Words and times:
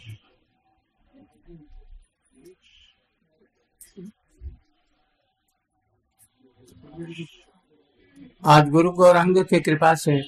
आज 8.45 8.69
गुरु 8.69 8.91
गौरंग 8.93 9.45
की 9.45 9.61
कृपा 9.61 9.95
से 9.95 10.21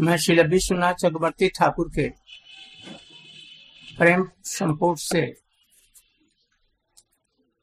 मैं 0.00 0.16
श्री 0.16 0.42
विश्वनाथ 0.42 0.94
चक्रवर्ती 0.94 1.48
ठाकुर 1.48 1.88
के 1.88 2.08
प्रेम 3.98 4.28
संपुट 4.44 4.98
से 4.98 5.41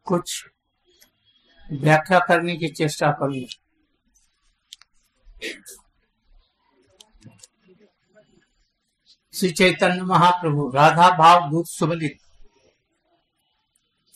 कुछ 0.09 0.45
व्याख्या 1.71 2.19
करने 2.19 2.55
की 2.57 2.67
चेष्टा 2.67 3.11
करूँगा। 3.11 3.57
श्री 9.33 9.49
चैतन्य 9.51 10.01
महाप्रभु, 10.03 10.69
राधा 10.69 11.09
भाव 11.17 11.49
दूत 11.49 11.67
सुबलित, 11.67 12.17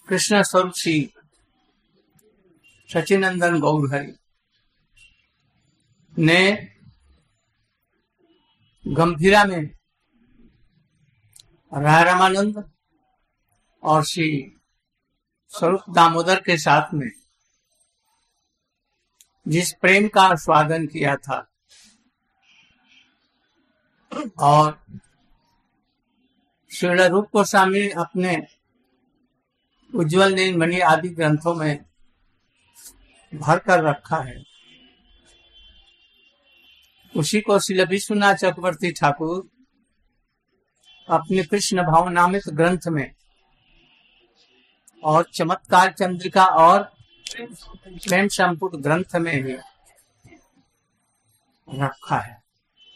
कृष्ण 0.08 0.42
स्वरूप 0.44 0.74
श्री 0.74 0.96
सचिनंदन 2.90 3.60
गौर 3.60 3.94
हरि 3.94 4.14
ने 6.18 6.42
गंभीरा 8.86 9.44
में 9.44 9.64
रामानंद 11.72 12.64
और 13.84 14.04
श्री 14.04 14.30
स्वरूप 15.54 15.82
दामोदर 15.90 16.40
के 16.40 16.58
साथ 16.58 16.94
में, 16.94 17.12
जिस 19.48 19.72
प्रेम 19.74 20.08
का 20.08 20.22
आस्वादन 20.22 20.88
किया 20.88 21.16
था, 21.16 21.38
और 24.40 24.80
श्री 26.72 27.08
रूप 27.08 27.30
गोस्वामी 27.34 27.90
अपने 27.90 28.36
उज्जवल 29.96 30.34
नीलमणि 30.34 30.80
आदि 30.80 31.10
ग्रंथों 31.10 31.56
में 31.56 31.86
भर 33.34 33.60
कर 33.60 33.84
रखा 33.84 34.18
है। 34.18 34.44
उसी 37.16 37.42
को 37.42 37.60
श्री 37.60 37.84
विश्वनाथ 37.84 38.36
चक्रवर्ती 38.36 38.92
ठाकुर 38.92 39.50
अपने 41.10 41.44
कृष्ण 41.44 41.84
भाव 41.84 42.10
नामित 42.10 42.50
ग्रंथ 42.50 42.88
में 42.88 43.12
और 45.04 45.24
चमत्कार 45.34 45.92
चंद्रिका 45.92 46.46
और 46.46 46.84
प्रेम 47.38 48.28
संपुट 48.28 48.76
ग्रंथ 48.76 49.16
में 49.16 49.34
ही 49.34 49.54
रखा 51.68 52.18
है। 52.18 52.42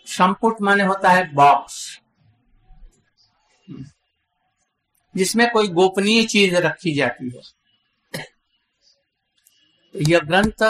संपुट 0.08 0.62
माने 0.62 0.84
होता 0.84 1.10
है 1.10 1.34
बॉक्स 1.34 2.00
जिसमें 5.16 5.50
कोई 5.52 5.68
गोपनीय 5.68 6.26
चीज़ 6.26 6.56
रखी 6.56 6.94
जाती 6.96 7.30
है। 7.30 8.26
यह 9.96 10.20
ग्रंथ 10.20 10.64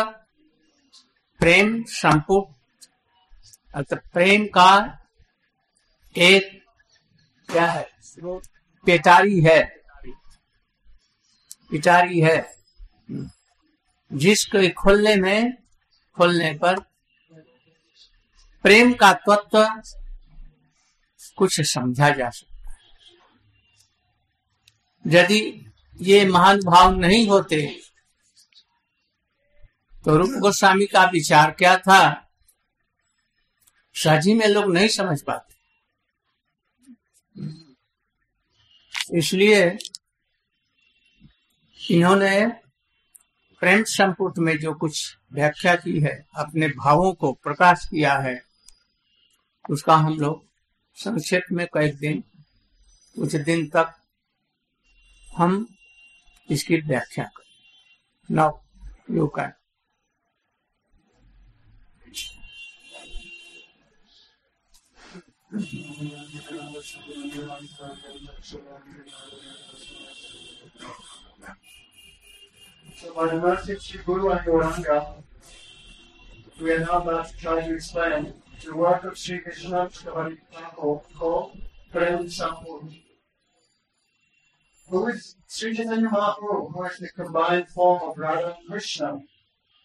प्रेम 1.40 1.84
संपुट 1.84 2.56
अर्थात 3.76 4.08
प्रेम 4.14 4.46
का 4.47 4.70
एक 6.16 6.64
क्या 7.50 7.66
है? 7.66 7.90
पेटारी 8.86 9.40
है। 9.42 9.77
पिटारी 11.72 12.19
है। 12.19 12.39
जिसके 14.11 14.69
खोलने 14.72 15.16
में, 15.16 15.53
खोलने 16.17 16.53
पर 16.53 16.79
प्रेम 18.66 18.94
का 18.94 19.11
तत्व 19.25 19.66
कुछ 21.38 21.59
समझा 21.63 22.09
जा 22.09 22.29
सकता 22.29 22.69
है। 22.69 22.78
यदि 25.05 25.39
ये 26.01 26.25
महान 26.25 26.59
भाव 26.59 26.95
नहीं 26.95 27.28
होते 27.28 27.66
तो 30.05 30.17
रूप 30.17 30.29
गोस्वामी 30.39 30.85
का 30.85 31.03
विचार 31.05 31.51
क्या 31.51 31.78
था? 31.78 31.99
सजी 33.95 34.34
में 34.34 34.47
लोग 34.47 34.73
नहीं 34.73 34.88
समझ 34.88 35.22
पाते। 35.22 35.55
इसलिए 39.17 39.78
इन्होंने 41.90 42.48
प्रेम 43.62 43.84
संपुट 43.84 44.38
में 44.38 44.58
जो 44.58 44.74
कुछ 44.74 45.18
व्याख्या 45.34 45.75
की 45.75 46.00
है, 46.00 46.16
अपने 46.36 46.68
भावों 46.68 47.14
को 47.14 47.31
प्रकाश 47.34 47.86
किया 47.86 48.14
है, 48.20 48.40
उसका 49.70 49.96
हम 49.96 50.18
लोग 50.20 50.46
संक्षेप 50.97 51.44
में 51.52 51.66
कई 51.74 51.92
दिन, 51.92 52.24
कुछ 53.16 53.36
दिन 53.36 53.66
तक 53.68 53.94
हम 55.38 55.66
इसकी 56.50 56.78
व्याख्या 56.78 57.24
करें। 57.26 58.35
Now 58.35 58.59
you 59.11 59.28
can 59.28 59.53
So 72.99 73.14
by 73.14 73.28
the 73.28 73.40
mercy 73.40 73.73
of 73.73 73.82
Sri 73.84 74.02
Guru 74.03 74.32
and 74.32 74.44
we 76.59 76.72
are 76.72 76.79
now 76.79 77.02
about 77.03 77.28
to 77.28 77.38
try 77.38 77.61
to 77.61 77.76
explain 77.76 78.34
the 78.66 78.76
work 78.76 79.03
of 79.03 79.16
Sri 79.16 79.40
Chakravarti 79.40 80.40
Thakur 80.52 81.02
called 81.16 81.61
Prem 81.91 82.26
Sampur. 82.26 82.99
Who 84.90 85.08
is 85.09 85.35
Sri 85.47 85.76
Chaitanya 85.76 86.09
Mahaprabhu, 86.09 86.73
who 86.73 86.84
is 86.85 86.97
the 86.97 87.09
combined 87.09 87.67
form 87.70 88.02
of 88.02 88.17
Radha 88.17 88.58
and 88.58 88.67
Krishna, 88.67 89.20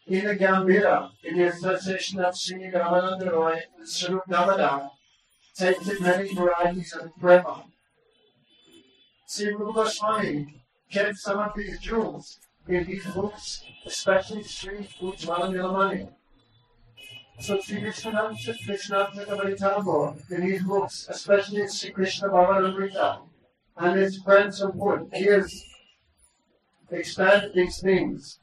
in 0.07 0.25
the 0.25 0.35
Gambhira, 0.35 1.11
in 1.23 1.37
the 1.37 1.49
association 1.49 2.21
of 2.21 2.35
Sri 2.35 2.71
Ramananda 2.71 3.31
Roy 3.31 3.61
and 3.79 4.21
Damodar, 4.27 4.89
takes 5.55 5.87
in 5.87 6.03
many 6.03 6.33
varieties 6.33 6.95
of 6.95 7.15
prema. 7.21 7.65
Sri 9.29 9.53
Rupa 9.53 9.85
Goswami 9.85 10.63
kept 10.91 11.19
some 11.19 11.41
of 11.41 11.53
these 11.55 11.79
jewels 11.79 12.39
in 12.69 12.85
these 12.85 13.07
books, 13.07 13.65
especially 13.87 14.43
Sri 14.43 14.89
Ujjvala 15.01 15.51
Nilamani. 15.51 16.09
So 17.41 17.61
Sri 17.61 17.81
Krishna, 17.81 18.31
Sri 18.39 18.55
Krishna 18.65 19.09
Thakur 19.59 20.15
in 20.31 20.47
these 20.47 20.63
books, 20.63 21.09
especially 21.11 21.67
Sri 21.69 21.91
Krishna 21.91 22.29
Bhavanamrita 22.29 23.21
and 23.79 23.99
his 23.99 24.19
friends 24.23 24.61
of 24.61 24.77
wood, 24.77 25.11
he 25.13 25.25
has 25.25 25.65
expanded 26.91 27.53
these 27.55 27.81
things. 27.81 28.39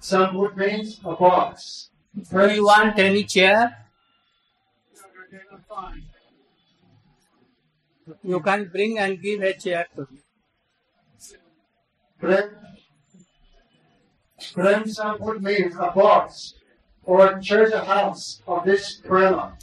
Some 0.00 0.36
wood 0.36 0.56
means 0.56 1.00
a 1.04 1.14
box. 1.14 1.90
Do 2.30 2.48
you 2.48 2.64
want 2.64 2.98
any 2.98 3.24
chair? 3.24 3.86
You 8.22 8.40
can 8.40 8.68
bring 8.68 8.98
and 8.98 9.20
give 9.20 9.42
a 9.42 9.52
chair 9.54 9.86
to 9.96 10.08
me. 10.10 10.18
Some 14.52 15.20
wood 15.20 15.42
means 15.42 15.74
a 15.76 15.90
box 15.90 16.54
or 17.04 17.26
a 17.26 17.42
treasure 17.42 17.84
house 17.84 18.42
of 18.46 18.64
this 18.64 18.94
prema. 18.94 19.56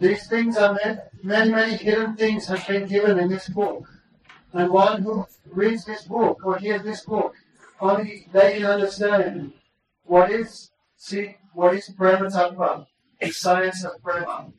These 0.00 0.28
things 0.28 0.56
are 0.56 0.78
many, 1.22 1.50
many 1.50 1.76
hidden 1.76 2.16
things 2.16 2.46
have 2.46 2.66
been 2.68 2.86
given 2.86 3.18
in 3.18 3.28
this 3.28 3.48
book. 3.48 3.88
And 4.52 4.70
one 4.70 5.02
who 5.02 5.26
reads 5.50 5.84
this 5.84 6.02
book 6.02 6.40
or 6.44 6.58
hears 6.58 6.82
this 6.82 7.02
book, 7.02 7.34
only 7.80 8.28
they 8.32 8.54
can 8.54 8.64
understand 8.64 9.52
what 10.04 10.30
is, 10.30 10.70
see, 10.96 11.36
what 11.52 11.74
is 11.74 11.90
Prema 11.96 12.30
Tattva, 12.30 12.86
the 13.20 13.30
science 13.30 13.84
of 13.84 14.00
Prema. 14.02 14.52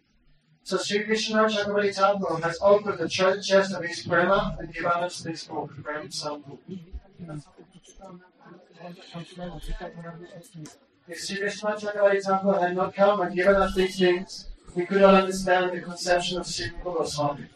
So 0.63 0.77
Sri 0.77 1.03
Krishna 1.03 1.45
Chakravarti 1.45 1.95
Thakur 1.95 2.41
has 2.43 2.59
opened 2.61 2.99
the 2.99 3.09
treasure 3.09 3.41
chest 3.41 3.73
of 3.73 3.83
his 3.83 4.05
Prema 4.05 4.57
and 4.59 4.71
given 4.73 4.91
us 4.91 5.21
this 5.21 5.45
book, 5.45 5.71
Prema 5.81 6.09
Sambu. 6.09 6.57
If 11.07 11.19
Sri 11.19 11.49
Thakur 11.49 12.59
had 12.59 12.75
not 12.75 12.93
come 12.95 13.21
and 13.21 13.35
given 13.35 13.55
us 13.55 13.75
these 13.75 13.97
things, 13.97 14.47
we 14.75 14.85
could 14.85 15.01
not 15.01 15.15
understand 15.15 15.71
the 15.71 15.81
conception 15.81 16.39
of 16.39 16.47
Sri 16.47 16.71
Goswami. 16.83 17.47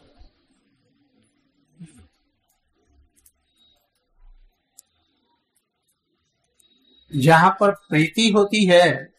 जहाँ 7.16 7.50
पर 7.60 7.70
प्रीति 7.70 8.28
होती 8.30 8.64
है 8.66 9.14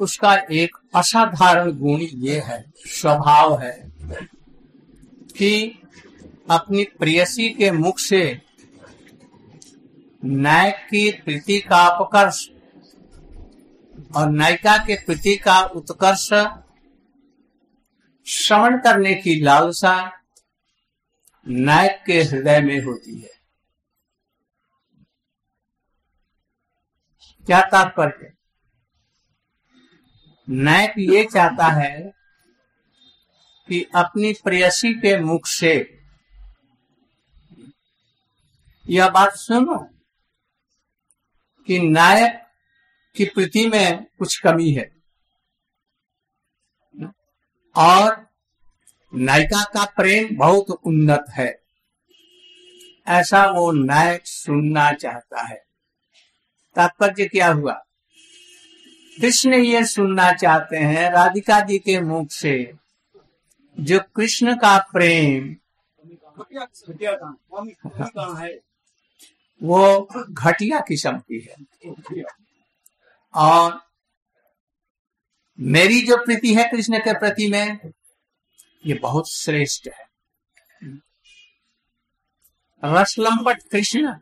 उसका 0.00 0.34
एक 0.52 0.76
असाधारण 0.94 1.70
गुण 1.78 2.00
ये 2.00 2.40
है 2.40 2.64
स्वभाव 2.86 3.58
है 3.60 3.92
कि 5.36 5.82
अपनी 6.50 6.84
प्रेयसी 6.98 7.48
के 7.54 7.70
मुख 7.70 7.98
से 7.98 8.22
नायक 10.26 10.74
की 10.74 11.10
प्रीति 11.12 11.60
का 11.60 11.86
अपकर्ष 11.86 12.48
और 14.16 14.30
नायिका 14.30 14.76
के 14.78 14.96
प्रति 14.96 15.36
का 15.36 15.60
उत्कर्ष 15.60 16.28
श्रवण 18.26 18.78
करने 18.78 19.14
की 19.14 19.40
लालसा 19.40 20.22
नायक 21.48 22.02
के 22.06 22.22
हृदय 22.22 22.60
में 22.60 22.80
होती 22.80 23.20
है। 23.20 23.30
क्या 27.46 27.60
तात्पर्य 27.62 28.32
नायक 30.50 30.92
ये 30.98 31.24
चाहता 31.24 31.66
है 31.66 32.12
कि 33.68 33.86
अपनी 33.94 34.32
प्रेयसी 34.32 34.94
के 34.94 35.18
मुख 35.18 35.46
से 35.46 36.00
यह 38.88 39.08
बात 39.08 39.32
सुनो। 39.32 39.95
कि 41.66 41.78
नायक 41.78 42.42
की 43.16 43.24
प्रति 43.24 43.68
में 43.68 44.04
कुछ 44.18 44.40
कमी 44.40 44.70
है। 44.70 44.96
और 47.76 48.26
नायिका 49.14 49.64
का 49.64 49.84
प्रेम 49.84 50.36
बहुत 50.36 50.70
उन्नत 50.70 51.24
है। 51.30 51.62
ऐसा 53.06 53.46
वो 53.46 53.72
नायक 53.72 54.26
सुनना 54.26 54.92
चाहता 54.92 55.42
है। 55.42 55.66
तात्पर्य 56.76 57.28
क्या 57.28 57.48
हुआ? 57.52 57.72
कृष्ण 59.20 59.54
ये 59.54 59.84
सुनना 59.84 60.32
चाहते 60.32 60.76
हैं 60.76 61.10
राधिका 61.10 61.60
जी 61.60 61.78
के 61.78 62.00
मुख 62.00 62.30
से, 62.30 62.72
जो 63.80 64.00
कृष्ण 64.16 64.56
का 64.56 64.78
प्रेम 64.78 65.56
वो 69.62 70.08
घटिया 70.30 70.80
किस्म 70.80 71.18
की 71.18 71.40
है। 71.40 72.22
और 73.34 73.80
मेरी 75.60 76.00
जो 76.02 76.16
प्रीति 76.16 76.54
है 76.54 76.64
कृष्ण 76.64 76.98
के 76.98 77.12
प्रति 77.12 77.46
में, 77.48 77.78
ये 78.86 78.94
बहुत 78.94 79.30
श्रेष्ठ 79.30 79.88
है। 79.88 80.06
रसलंपट 82.84 83.62
कृष्ण 83.62 84.14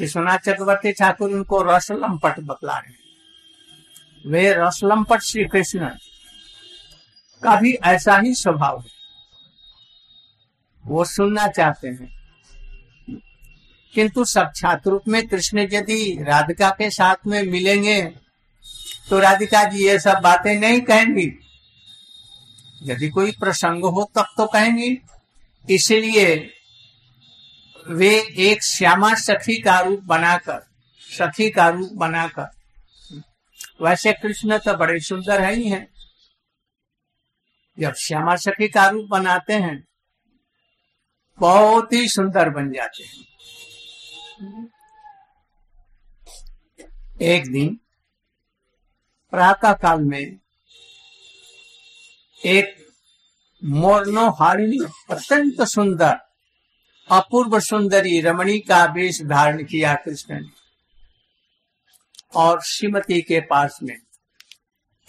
विश्वनाथ 0.00 0.38
चक्रवर्ती 0.38 0.92
ठाकुर 0.92 1.30
उनको 1.30 1.62
रसलंपट 1.62 2.40
बतला 2.40 2.78
रहे 2.78 4.30
वे 4.30 4.54
रसलंपट 4.54 5.20
श्री 5.20 5.44
कृष्ण 5.44 5.88
का 7.42 7.60
भी 7.60 7.72
ऐसा 7.74 8.18
ही 8.18 8.34
स्वभाव 8.34 8.80
है। 8.80 8.90
वो 10.86 11.04
सुनना 11.04 11.48
चाहते 11.48 11.88
हैं। 11.88 12.15
किंतु 13.96 14.24
साक्षात 14.24 14.86
रूप 14.88 15.02
में 15.08 15.26
कृष्ण 15.28 15.66
यदि 15.72 16.24
राधिका 16.24 16.68
के 16.70 16.90
साथ 16.90 17.26
में 17.26 17.42
मिलेंगे 17.42 18.02
तो 19.10 19.18
राधिका 19.18 19.62
जी 19.64 19.84
ये 19.84 19.98
सब 19.98 20.20
बातें 20.22 20.54
नहीं 20.60 20.80
कहेंगी। 20.80 21.26
यदि 22.82 23.08
कोई 23.08 23.32
प्रसंग 23.32 23.84
हो, 23.84 24.10
तब 24.16 24.26
तो 24.36 24.46
कहेंगी। 24.46 24.98
इसलिए 25.68 26.34
वे 27.88 28.10
एक 28.40 28.62
श्यामा 28.62 29.12
सखी 29.14 29.60
का 29.62 29.78
रूप 29.80 30.00
बनाकर, 30.04 30.60
सखी 31.10 31.50
का 31.50 31.68
रूप 31.68 31.92
बनाकर, 31.92 32.50
वैसे 33.82 34.12
कृष्ण 34.12 34.58
तो 34.58 34.74
बड़े 34.74 34.98
सुंदर 35.00 35.42
है 35.42 35.54
ही 35.54 35.68
हैं। 35.68 35.86
जब 37.78 37.94
श्यामा 37.98 38.36
सखी 38.36 38.68
का 38.68 38.86
रूप 38.88 39.08
बनाते 39.10 39.54
हैं, 39.54 39.78
बहुत 41.38 41.92
ही 41.92 42.08
सुंदर 42.08 42.50
बन 42.50 42.72
जाते 42.72 43.04
हैं। 43.04 43.24
एक 47.22 47.52
दिन, 47.52 47.80
प्रातः 49.30 49.72
काल 49.72 50.00
में, 50.00 50.38
एक 52.46 52.86
मोरनो 53.64 54.30
हारिणी 54.30 54.78
अत्यंत 55.10 55.62
सुंदर, 55.62 56.16
अपूर्व 57.10 57.60
सुंदरी 57.60 58.20
रमणी 58.20 58.58
का 58.58 58.84
वेश 58.84 59.22
धारण 59.22 59.64
किया 59.64 59.94
कृष्ण 59.94 60.40
ने 60.40 60.48
और 62.34 62.62
श्रीमती 62.62 63.22
के 63.22 63.40
पास 63.40 63.78
में 63.82 63.96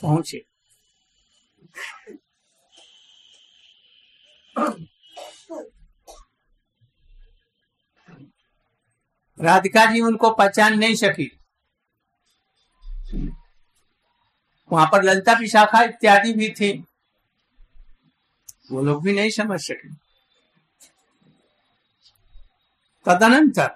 पहुँचे। 0.02 0.46
राधिका 9.40 9.86
जी 9.86 10.02
उनको 10.02 10.30
पहचान 10.32 10.78
नहीं 10.80 10.96
सकी। 10.96 11.32
वहाँ 14.72 14.90
पर 14.92 15.04
ललिता 15.04 15.34
विशाखा 15.34 15.82
इत्यादि 15.82 16.34
भी 16.34 16.50
थी। 16.50 16.72
वो 18.72 18.82
लोग 18.84 19.04
भी 19.04 19.14
नहीं 19.14 19.30
समझ 19.30 19.60
सके। 19.62 19.94
तदनंतर 23.06 23.70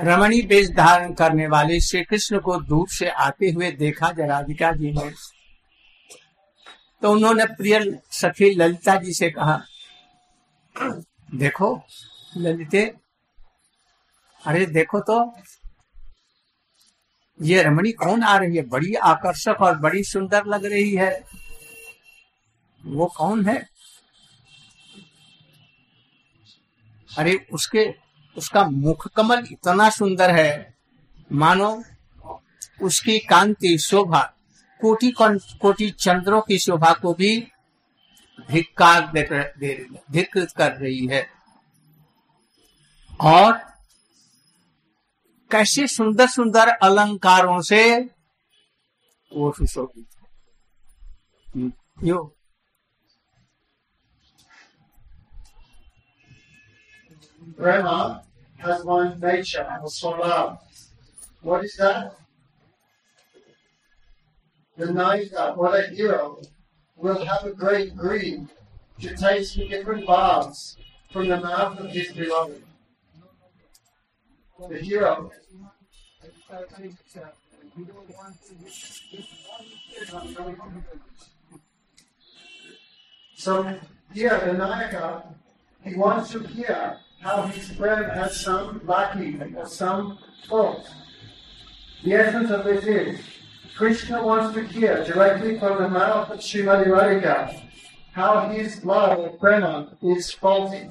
रमणी 0.00 0.40
वेश 0.40 0.68
धारण 0.68 1.12
करने 1.14 1.46
वाले 1.46 1.80
श्री 1.80 2.02
कृष्ण 2.04 2.38
को 2.38 2.60
दूर 2.60 2.88
से 2.88 3.08
आते 3.08 3.50
हुए 3.50 3.70
देखा 3.72 4.08
राधिका 4.18 4.72
जी 4.72 4.90
ने 4.92 5.10
तो 7.02 7.12
उन्होंने 7.12 7.44
प्रिय 7.46 8.00
सखी 8.10 8.54
ललिता 8.54 8.94
जी 8.96 9.12
से 9.12 9.30
कहा, 9.30 9.60
देखो, 11.34 11.68
ललिते 12.36 12.82
अरे 14.46 14.66
देखो 14.66 15.00
तो 15.00 15.36
ये 17.42 17.62
रमणी 17.62 17.92
कौन 17.92 18.22
आ 18.22 18.36
रही 18.36 18.56
है? 18.56 18.62
बड़ी 18.62 18.94
आकर्षक 18.94 19.56
और 19.60 19.78
बड़ी 19.78 20.04
सुंदर 20.04 20.44
लग 20.46 20.64
रही 20.64 20.94
है। 20.94 21.24
वो 22.84 23.06
कौन 23.06 23.46
है? 23.46 23.68
अरे 27.18 27.46
उसके, 27.52 27.94
उसका 28.36 28.64
मुख 28.68 29.08
कमल 29.08 29.46
इतना 29.52 29.90
सुंदर 29.90 30.30
है। 30.30 30.74
मानो 31.32 31.82
उसकी 32.82 33.18
कांति, 33.18 33.78
शोभा, 33.78 34.22
कोटि 34.80 35.10
कोटि 35.10 35.90
चंद्रों 35.90 36.40
की 36.40 36.58
शोभा 36.58 36.92
को 36.92 37.14
भी 37.14 37.48
धिक्कार 38.50 39.10
धिकृत 40.12 40.52
कर 40.56 40.72
रही 40.72 41.06
है। 41.06 41.26
और 43.20 43.65
कैसे 45.51 45.87
सुंदर 45.87 46.27
सुंदर 46.27 46.69
अलंकारों 46.87 47.61
से 47.69 47.81
वो 49.33 49.51
सुशोभित 49.57 50.07
यो 52.03 52.19
Brahma 57.57 58.23
has 58.57 58.83
one 58.83 59.19
nature, 59.19 59.67
also 59.81 60.11
love. 60.17 60.57
What 61.41 61.63
is 61.65 61.75
that? 61.75 62.15
The 64.77 64.85
Naika, 64.85 65.55
what 65.57 65.79
a 65.79 65.87
hero, 65.89 66.41
will 66.95 67.23
have 67.23 67.43
a 67.43 67.51
great 67.51 67.95
greed 67.95 68.47
to 69.01 69.15
taste 69.15 69.57
the 69.57 69.67
different 69.67 70.07
baths 70.07 70.77
from 71.11 71.27
the 71.27 71.39
mouth 71.39 71.79
of 71.79 71.91
his 71.91 72.11
beloved. 72.13 72.63
The 74.58 74.78
hero 74.78 75.30
So 83.36 83.62
here, 84.12 84.40
the 84.40 84.52
Nayaka, 84.52 85.34
he 85.84 85.94
wants 85.94 86.30
to 86.32 86.40
hear 86.40 86.98
how 87.20 87.42
his 87.42 87.68
friend 87.72 88.10
has 88.12 88.40
some 88.40 88.80
lacking 88.86 89.54
or 89.56 89.66
some 89.66 90.18
fault. 90.48 90.88
The 92.04 92.14
essence 92.14 92.50
of 92.50 92.64
this 92.64 92.84
is 92.84 93.20
Krishna 93.76 94.24
wants 94.24 94.54
to 94.54 94.66
hear 94.66 95.04
directly 95.04 95.58
from 95.58 95.82
the 95.82 95.88
mouth 95.88 96.30
of 96.30 96.38
Srimati 96.38 96.86
Radhika 96.86 97.62
how 98.12 98.48
his 98.48 98.82
love 98.82 99.18
of 99.18 99.38
Prema 99.38 99.94
is 100.02 100.32
faulty. 100.32 100.88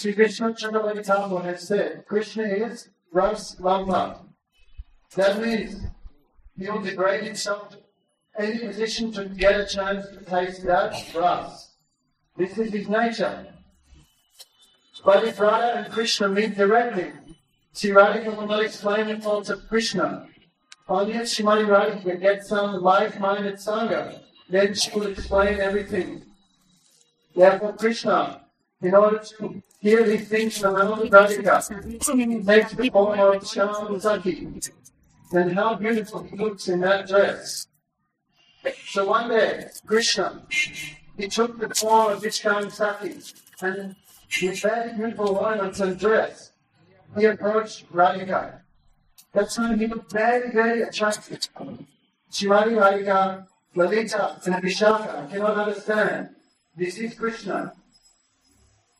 Sri 0.00 0.14
Krishna 0.14 0.54
Chandravati 0.54 1.04
Thakur 1.04 1.42
has 1.42 1.68
said, 1.68 2.06
Krishna 2.06 2.44
is 2.44 2.88
Ras 3.12 3.56
Lamba. 3.56 4.20
That 5.14 5.42
means 5.42 5.76
he 6.56 6.70
will 6.70 6.80
degrade 6.80 7.24
himself 7.24 7.68
to 7.72 7.78
any 8.38 8.60
position 8.60 9.12
to 9.12 9.26
get 9.26 9.60
a 9.60 9.66
chance 9.66 10.06
to 10.06 10.24
taste 10.24 10.64
that 10.64 10.94
Ras. 11.14 11.74
This 12.38 12.56
is 12.56 12.72
his 12.72 12.88
nature. 12.88 13.46
But 15.04 15.24
if 15.24 15.38
Radha 15.38 15.80
and 15.80 15.92
Krishna 15.92 16.30
meet 16.30 16.56
directly, 16.56 17.12
Sri 17.74 17.90
Radhika 17.90 18.34
will 18.34 18.46
not 18.46 18.64
explain 18.64 19.06
the 19.06 19.20
faults 19.20 19.50
of 19.50 19.68
Krishna. 19.68 20.28
Only 20.88 21.12
if 21.12 21.24
Srimati 21.24 21.66
Radhika 21.66 22.18
gets 22.18 22.48
some 22.48 22.80
like-minded 22.80 23.56
sangha, 23.56 24.18
then 24.48 24.72
she 24.72 24.98
will 24.98 25.08
explain 25.08 25.60
everything. 25.60 26.24
Therefore, 27.36 27.74
Krishna, 27.74 28.46
in 28.82 28.94
order 28.94 29.18
to 29.18 29.62
hear 29.80 30.04
these 30.04 30.28
things 30.28 30.58
from 30.58 30.74
the 30.74 30.80
of 30.80 30.98
Radhika, 31.10 32.46
takes 32.46 32.72
the 32.72 32.90
form 32.90 33.94
of 33.94 34.02
Saki. 34.02 34.48
Then 35.32 35.50
how 35.50 35.74
beautiful 35.74 36.22
he 36.22 36.36
looks 36.36 36.68
in 36.68 36.80
that 36.80 37.08
dress. 37.08 37.66
So 38.88 39.06
one 39.06 39.28
day, 39.30 39.68
Krishna, 39.86 40.42
he 41.16 41.28
took 41.28 41.58
the 41.58 41.74
form 41.74 42.12
of 42.12 42.22
Vishkam 42.22 42.70
Saki, 42.70 43.16
and 43.62 43.96
with 44.42 44.62
very 44.62 44.92
beautiful 44.94 45.36
ornaments 45.36 45.80
and 45.80 45.98
dress, 45.98 46.52
he 47.16 47.24
approached 47.24 47.90
Radhika. 47.92 48.60
That 49.32 49.50
time 49.50 49.78
he 49.78 49.86
looked 49.86 50.12
very, 50.12 50.50
very 50.50 50.82
attractive. 50.82 51.40
Shivani 52.32 52.74
Radhika, 52.82 53.46
Lalita, 53.74 54.40
and 54.44 54.54
Vishaka 54.56 55.30
cannot 55.30 55.56
understand. 55.56 56.30
This 56.76 56.98
is 56.98 57.14
Krishna. 57.14 57.72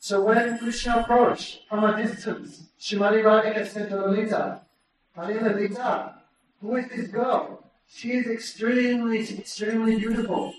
So 0.02 0.24
when 0.24 0.56
Krishna 0.56 1.00
approached 1.00 1.68
from 1.68 1.84
a 1.84 1.94
distance, 2.02 2.64
Shimali 2.80 3.22
Radhika 3.22 3.66
said 3.66 3.90
to 3.90 3.96
Lalita, 3.96 4.62
Hari 5.14 5.38
Lalita, 5.38 6.14
who 6.62 6.76
is 6.76 6.88
this 6.88 7.08
girl? 7.08 7.70
She 7.86 8.12
is 8.12 8.26
extremely, 8.26 9.20
extremely 9.20 9.96
beautiful. 9.96 10.54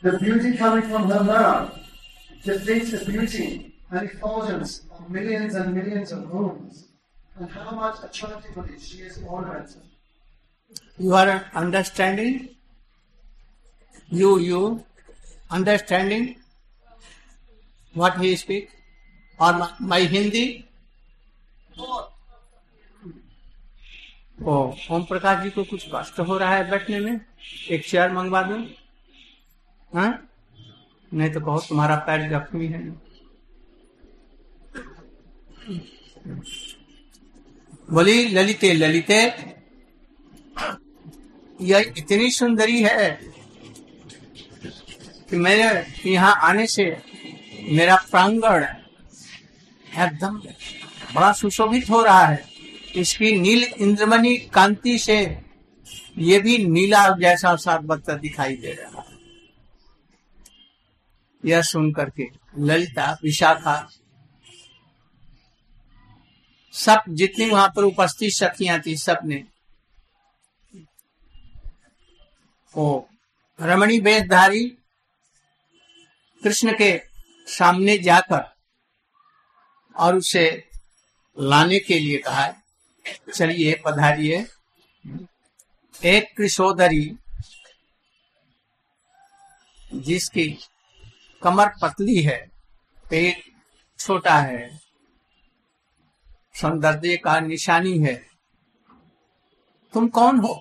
The 0.00 0.18
beauty 0.18 0.56
coming 0.56 0.88
from 0.88 1.10
her 1.10 1.22
mouth 1.22 1.78
defeats 2.42 2.92
the 2.92 3.04
beauty 3.04 3.74
and 3.90 4.08
effulgence 4.08 4.86
of 4.90 5.10
millions 5.10 5.54
and 5.54 5.74
millions 5.74 6.10
of 6.12 6.32
moons. 6.32 6.88
And 7.36 7.50
how 7.50 7.72
much 7.72 7.96
attractively 8.02 8.78
she 8.80 9.02
is 9.02 9.22
ornamented. 9.28 9.82
You 10.96 11.12
are 11.14 11.44
understanding? 11.54 12.48
You, 14.08 14.38
you, 14.38 14.84
understanding 15.50 16.36
what 17.94 18.18
he 18.18 18.36
speak? 18.36 18.70
Or 19.38 19.52
my, 19.52 19.70
my 19.80 20.00
Hindi? 20.06 20.64
ओ 24.38 24.54
ओम 24.90 25.02
प्रकाश 25.04 25.42
जी 25.42 25.50
को 25.50 25.62
कुछ 25.64 25.84
कष्ट 25.94 26.18
हो 26.28 26.36
रहा 26.38 26.54
है 26.54 26.70
बैठने 26.70 26.98
में 27.00 27.20
एक 27.70 27.84
chair 27.86 28.12
मंगवा 28.12 28.42
दूँ 28.42 28.58
हाँ 29.92 30.10
नहीं 31.12 31.30
तो 31.32 31.40
कहो 31.40 31.58
तुम्हारा 31.68 31.96
पैर 32.06 32.28
जख्मी 32.30 32.66
है 32.68 32.80
बोली 37.88 38.16
ललिते 38.34 38.72
ललिते 38.74 39.20
यह 41.60 41.92
इतनी 41.98 42.30
सुंदरी 42.30 42.82
है 42.82 43.10
कि 45.30 45.36
मेरे 45.38 45.70
यहाँ 46.10 46.34
आने 46.48 46.66
से 46.66 46.90
मेरा 47.62 47.96
प्रांगण 48.10 48.64
एकदम 49.98 50.38
बड़ा 51.14 51.32
सुशोभित 51.32 51.90
हो 51.90 52.02
रहा 52.02 52.26
है। 52.26 52.44
इसकी 52.96 53.32
नील 53.40 53.62
इंद्रमणि 53.64 54.36
कांति 54.54 54.98
से 54.98 55.18
ये 56.18 56.38
भी 56.40 56.56
नीला 56.66 57.08
जैसा 57.16 57.54
सार्वत 57.56 58.10
दिखाई 58.10 58.56
दे 58.56 58.72
रहा 58.72 59.00
है। 59.00 59.18
यह 61.44 61.62
सुन 61.62 61.92
करके 61.92 62.26
ललिता, 62.58 63.10
विशाखा, 63.22 63.88
सब 66.74 67.02
जितनी 67.08 67.48
वहाँ 67.50 67.68
पर 67.76 67.84
उपस्थित 67.84 68.32
सखियाँ 68.32 68.80
थी 68.86 68.96
सबने 68.96 69.44
रमणी 73.58 73.98
वेशधारी 74.00 74.64
कृष्ण 76.42 76.72
के 76.72 77.11
सामने 77.52 77.96
जाकर 77.98 78.44
और 79.96 80.16
उसे 80.16 80.44
लाने 81.36 81.78
के 81.78 81.98
लिए 81.98 82.18
कहा, 82.18 82.52
चलिए 83.34 83.80
पधारिए। 83.86 84.46
एक 85.94 86.32
कृषोदरी 86.36 87.04
जिसकी 89.94 90.48
कमर 91.42 91.68
पतली 91.82 92.22
है, 92.22 92.38
पेट 93.10 93.42
छोटा 93.98 94.36
है, 94.36 94.80
सौंदर्य 96.54 97.16
का 97.16 97.38
निशानी 97.40 97.98
है। 97.98 98.14
तुम 99.94 100.08
कौन 100.08 100.38
हो 100.38 100.54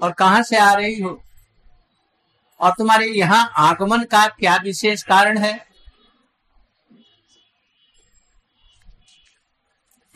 और 0.00 0.12
कहाँ 0.12 0.42
से 0.42 0.56
आ 0.56 0.72
रही 0.72 1.00
हो? 1.00 1.22
और 2.60 2.70
तुम्हारे 2.70 3.06
यहाँ 3.06 3.52
आगमन 3.56 4.04
का 4.04 4.26
क्या 4.28 4.56
विशेष 4.56 5.02
कारण 5.02 5.38
है? 5.38 5.66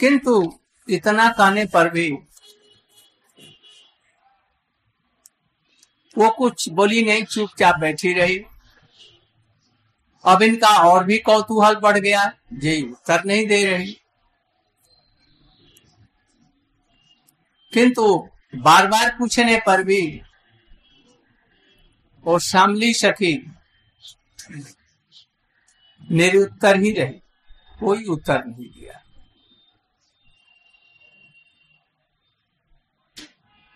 किंतु 0.00 0.60
इतना 0.88 1.28
कहने 1.28 1.64
पर 1.64 1.90
भी 1.90 2.10
वो 6.18 6.30
कुछ 6.30 6.68
बोली 6.68 7.02
नहीं, 7.02 7.24
चुपचाप 7.24 7.76
बैठी 7.76 8.12
रही। 8.12 8.44
अब 10.24 10.42
इनका 10.42 10.68
और 10.68 11.04
भी 11.04 11.18
कौतूहल 11.18 11.74
बढ़ 11.74 11.98
गया, 11.98 12.32
जी 12.52 12.82
उत्तर 12.82 13.24
नहीं 13.24 13.46
दे 13.46 13.64
रही। 13.64 13.92
किंतु 17.72 18.28
बार 18.56 18.86
बार 18.86 19.10
पूछने 19.18 19.60
पर 19.66 19.82
भी 19.82 20.22
वो 22.24 22.38
शामली 22.38 22.92
सखी 22.94 23.34
निरुत्तर 26.10 26.76
ही 26.76 26.92
रही। 26.92 27.20
कोई 27.80 28.04
उत्तर 28.04 28.44
नहीं 28.44 28.68
दिया। 28.70 29.00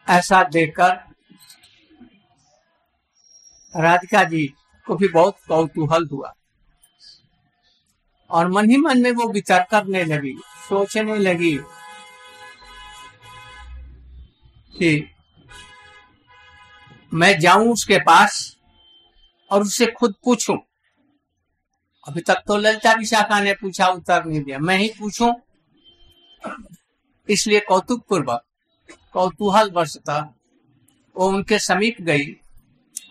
ऐसा 0.08 0.42
देखकर 0.44 0.96
राधिका 3.74 4.22
जी 4.24 4.46
को 4.86 4.94
भी 4.96 5.08
बहुत 5.08 5.36
कौतूहल 5.48 6.08
हुआ 6.12 6.32
और 8.30 8.48
मन 8.48 8.70
ही 8.70 8.76
मन 8.76 9.00
में 9.02 9.10
वो 9.12 9.28
विचार 9.32 9.66
करने 9.70 10.04
लगी, 10.04 10.34
सोचने 10.68 11.16
लगी 11.18 11.56
कि 14.74 15.13
मैं 17.14 17.38
जाऊँ 17.40 17.72
उसके 17.72 17.98
पास 17.98 18.56
और 19.50 19.62
उससे 19.62 19.86
खुद 19.88 20.14
पूछूँ। 20.24 20.56
अभी 22.06 22.20
तक 22.20 22.42
तो 22.46 22.56
ललिता 22.56 22.92
विशाखा 22.92 23.40
ने 23.40 23.52
पूछा, 23.54 23.86
उत्तर 23.86 24.24
नहीं 24.24 24.42
दिया। 24.42 24.58
मैं 24.58 24.76
ही 24.78 24.88
पूछूँ। 24.98 25.34
इसलिए 27.28 27.60
कौतुक 27.60 28.04
पूर्वक 28.08 28.44
कौतूहल 29.12 29.70
वर्षता 29.70 30.18
वो 31.16 31.28
उनके 31.28 31.58
समीप 31.58 32.00
गई 32.00 32.26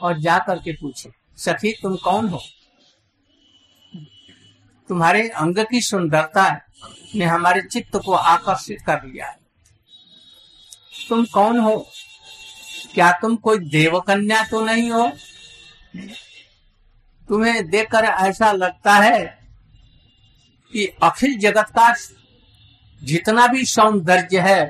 और 0.01 0.19
जा 0.19 0.38
करके 0.38 0.72
पूछे, 0.74 1.10
सखी, 1.38 1.72
तुम 1.81 1.95
कौन 1.95 2.27
हो? 2.27 2.41
तुम्हारे 4.89 5.27
अंग 5.29 5.60
की 5.65 5.81
सुंदरता 5.81 6.50
ने 7.15 7.25
हमारे 7.25 7.62
चित्त 7.63 7.95
को 8.05 8.13
आकर्षित 8.13 8.81
कर 8.81 9.05
लिया 9.05 9.27
है। 9.27 9.38
तुम 11.10 11.25
कौन 11.25 11.60
हो 11.60 11.75
क्या 12.93 13.12
तुम 13.12 13.35
कोई 13.35 13.57
देवकन्या 13.69 14.43
तो 14.43 14.62
नहीं 14.65 14.89
हो? 14.91 15.07
तुम्हें 17.29 17.69
देखकर 17.69 18.03
ऐसा 18.03 18.51
लगता 18.51 18.93
है 18.93 19.23
कि 20.73 20.85
अखिल 21.03 21.38
जगत 21.39 21.71
का 21.77 21.93
जितना 23.01 23.47
भी 23.47 23.65
सौंदर्य 23.65 24.39
है, 24.39 24.62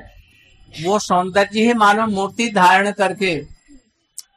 वो 0.75 0.99
सौंदर्य 0.99 1.61
ही 1.61 1.73
मानव 1.73 2.07
मूर्ति 2.07 2.49
धारण 2.51 2.91
करके 2.91 3.35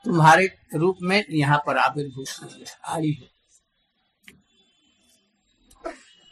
तुम्हारे 0.05 0.49
रूप 0.75 0.99
में 1.03 1.25
यहाँ 1.31 1.63
पर 1.67 1.79
आविर्भूत 1.79 2.29
आई 2.85 3.11
है। 3.13 3.35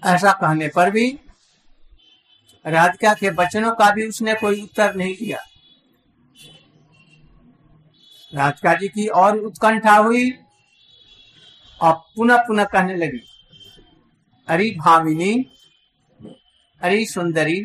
ऐसा 0.02 0.32
कहने 0.32 0.68
पर 0.68 0.90
भी 0.90 1.10
राधिका 2.64 3.14
के 3.14 3.30
वचनों 3.30 3.72
का 3.74 3.90
भी 3.90 4.06
उसने 4.08 4.34
कोई 4.34 4.62
उत्तर 4.62 4.94
नहीं 4.94 5.14
दिया। 5.16 5.38
राधिका 8.34 8.74
जी 8.74 8.88
की 8.88 9.06
और 9.16 9.38
उत्कंठा 9.38 9.96
हुई 9.96 10.30
और 11.80 11.94
पुनः 12.16 12.36
पुनः 12.38 12.64
कहने 12.64 12.94
लगी, 12.96 13.20
अरे 14.48 14.70
भामिनी, 14.78 15.32
अरे 16.80 17.04
सुंदरी, 17.06 17.60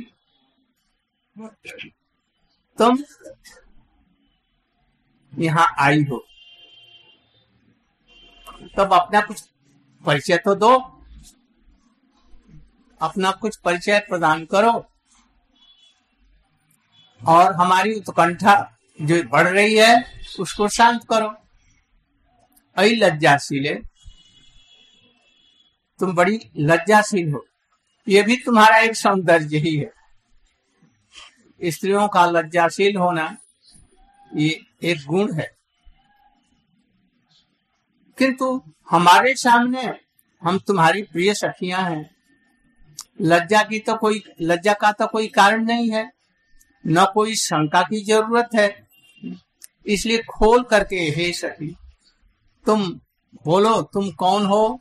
तुम 2.80 2.98
यहाँ 5.34 5.68
आई 5.80 6.04
हो। 6.04 6.26
तब 8.78 8.94
अपना 8.94 9.22
कुछ 9.22 9.42
परिचय 10.06 10.38
तो 10.38 10.56
दो। 10.56 10.78
अपना 13.02 13.32
कुछ 13.32 13.56
परिचय 13.58 14.00
प्रदान 14.00 14.46
करो 14.46 14.72
और 17.22 17.54
हमारी 17.54 17.94
उत्कंठा 17.94 18.56
जो 19.01 19.24
बढ़ 19.24 19.48
रही 19.48 19.75
है, 19.75 20.22
उसको 20.39 20.68
शांत 20.68 21.06
करो। 21.10 21.36
अई 22.75 22.96
लज्जाशील 22.96 23.84
तुम 26.00 26.15
बड़ी 26.15 26.39
लज्जाशील 26.58 27.32
हो। 27.32 27.48
ये 28.08 28.24
भी 28.24 28.38
तुम्हारा 28.38 28.77
एक 28.77 28.96
सौंदर्य 28.96 29.58
ही 29.58 29.75
है। 29.75 29.94
स्त्रियों 31.63 32.08
का 32.08 32.25
लज्जाशील 32.25 32.96
होना, 32.96 33.38
ये 34.36 34.62
एक 34.84 35.06
गुण 35.06 35.34
है। 35.34 35.58
किंतु 38.18 38.63
हमारे 38.89 39.36
सामने 39.36 40.00
हम 40.44 40.60
तुम्हारी 40.60 41.03
प्रिय 41.03 41.34
सखियाँ 41.34 41.89
हैं। 41.89 42.15
लज्जा 43.22 43.63
की 43.63 43.79
तो 43.79 43.96
कोई, 43.96 44.24
लज्जा 44.41 44.74
का 44.74 44.91
तो 44.91 45.08
कोई 45.08 45.27
कारण 45.27 45.65
नहीं 45.65 45.91
है। 45.91 46.12
न 46.88 47.06
कोई 47.13 47.36
शंका 47.36 47.82
की 47.82 48.06
ज़रूरत 48.06 48.50
है। 48.56 48.88
इसलिए 49.89 50.17
खोल 50.17 50.63
करके, 50.63 50.96
हे 50.96 51.31
सखी, 51.34 51.75
तुम 52.65 52.89
बोलो, 53.46 53.81
तुम 53.81 54.12
कौन 54.12 54.46
हो? 54.46 54.79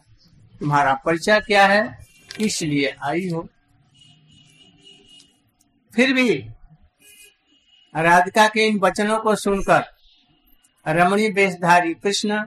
तुम्हारा 0.60 0.94
परिचय 0.94 1.40
क्या 1.40 1.66
है? 1.66 2.06
इसलिए 2.40 2.96
आई 3.04 3.28
हो। 3.28 3.48
फिर 5.94 6.12
भी 6.12 6.38
राधिका 7.97 8.49
के 8.49 8.66
इन 8.66 8.78
वचनों 8.78 9.18
को 9.18 9.34
सुनकर 9.36 9.84
रमणी 10.88 11.28
बेशधारी 11.28 11.94
कृष्ण 11.94 12.47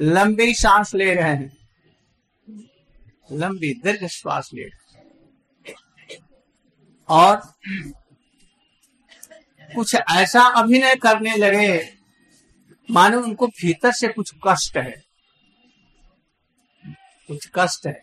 लंबी 0.00 0.54
सांस 0.54 0.94
ले 0.94 1.14
रहे 1.14 1.30
हैं। 1.30 1.56
लंबी, 3.32 3.72
दीर्घ 3.74 4.06
श्वास 4.06 4.50
ले 4.54 4.62
रहे 4.62 4.78
और 7.08 7.36
कुछ 9.74 9.94
ऐसा 9.94 10.40
अभिनय 10.56 10.94
करने 10.94 11.36
लगे, 11.36 11.78
मानो 12.88 13.20
उनको 13.22 13.46
भीतर 13.46 13.92
से 13.92 14.08
कुछ 14.08 14.32
कष्ट 14.46 14.76
है। 14.76 15.02
कुछ 17.28 17.50
कष्ट 17.54 17.86
है। 17.86 18.00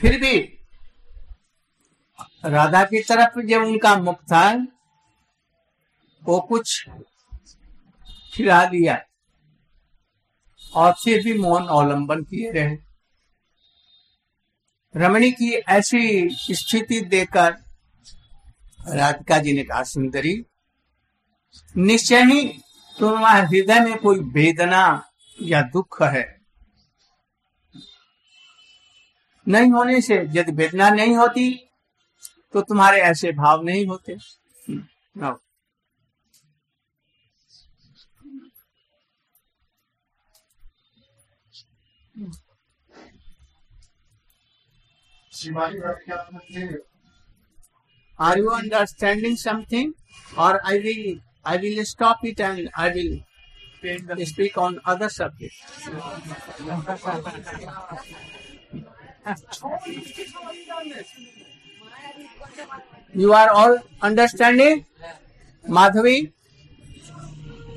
फिर 0.00 0.20
भी 0.20 0.38
राधा 2.44 2.84
की 2.84 3.02
तरफ़ 3.02 3.40
जब 3.40 3.62
उनका 3.62 3.94
मुख 3.96 4.22
था, 4.22 4.52
वो 6.22 6.40
कुछ 6.40 6.86
खिला 8.34 8.64
दिया 8.64 9.00
और 10.74 10.92
फिर 10.92 11.22
भी 11.24 11.38
मौन 11.38 11.66
अवलंबन 11.66 12.22
किए 12.22 12.50
रहे। 12.50 12.76
रमणी 14.94 15.30
की 15.30 15.50
ऐसी 15.52 16.28
स्थिति 16.54 17.00
देखकर 17.00 17.52
राधिका 18.96 19.38
जी 19.38 19.52
ने 19.52 19.62
कहा, 19.62 19.82
सुंदरी, 19.82 20.44
निश्चय 21.76 22.22
ही 22.24 22.42
तुम्हारे 22.98 23.46
हृदय 23.46 23.80
में 23.80 23.96
कोई 23.98 24.18
वेदना 24.34 24.82
या 25.42 25.62
दुख 25.62 26.02
है। 26.02 26.24
नहीं 29.46 29.70
होने 29.70 30.00
से 30.00 30.14
यदि 30.30 30.52
वेदना 30.52 30.88
नहीं 30.90 31.16
होती 31.16 31.50
तो 32.54 32.60
तुम्हारे 32.60 33.00
ऐसे 33.00 33.32
भाव 33.32 33.62
नहीं 33.62 33.86
होते। 33.86 34.16
Are 48.18 48.36
you 48.36 48.50
understanding 48.50 49.36
something? 49.36 49.94
Or 50.36 50.60
I 50.64 50.78
will 50.78 51.20
I 51.44 51.56
will 51.56 51.84
stop 51.84 52.18
it 52.24 52.40
and 52.40 52.70
I 52.76 52.90
will 52.90 54.26
speak 54.26 54.58
on 54.58 54.80
other 54.84 55.08
subjects. 55.08 55.88
you 63.14 63.32
are 63.32 63.50
all 63.50 63.78
understanding? 64.02 64.84
Madhavi? 65.66 66.32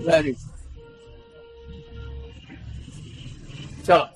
Very 0.02 0.34
good. 0.34 0.38
So, 3.84 4.08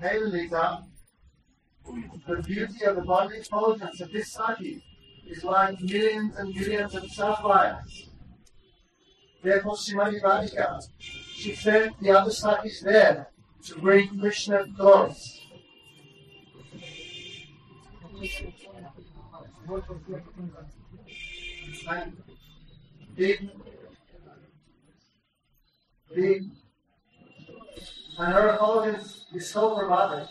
Vacha 0.00 0.30
Lita, 0.30 0.82
the 2.26 2.42
beauty 2.42 2.84
of 2.84 2.96
the 2.96 3.02
bodily 3.02 3.38
intelligence 3.38 4.00
of 4.00 4.12
this 4.12 4.32
sati 4.32 4.82
is 5.26 5.44
like 5.44 5.80
millions 5.80 6.36
and 6.36 6.54
millions 6.54 6.94
of 6.94 7.10
sapphires. 7.10 8.10
Therefore, 9.42 9.76
Shrimati 9.76 10.20
Radhika, 10.20 10.82
she 10.98 11.54
sent 11.54 12.00
the 12.00 12.10
other 12.10 12.30
satis 12.30 12.82
there 12.82 13.28
to 13.64 13.78
bring 13.78 14.18
Krishna 14.18 14.66
glories. 14.76 15.40
And 21.88 22.16
and 28.18 28.32
her 28.32 28.50
intelligence 28.50 29.26
is 29.34 29.48
so 29.50 29.78
dramatic, 29.78 30.28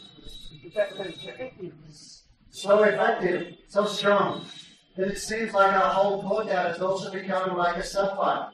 so 2.49 2.83
effective, 2.83 3.55
so 3.67 3.85
strong, 3.85 4.45
that 4.97 5.07
it 5.09 5.17
seems 5.17 5.53
like 5.53 5.73
our 5.73 5.93
whole 5.93 6.23
courtyard 6.23 6.75
is 6.75 6.81
also 6.81 7.11
becoming 7.11 7.55
like 7.55 7.77
a 7.77 7.83
sapphire. 7.83 8.49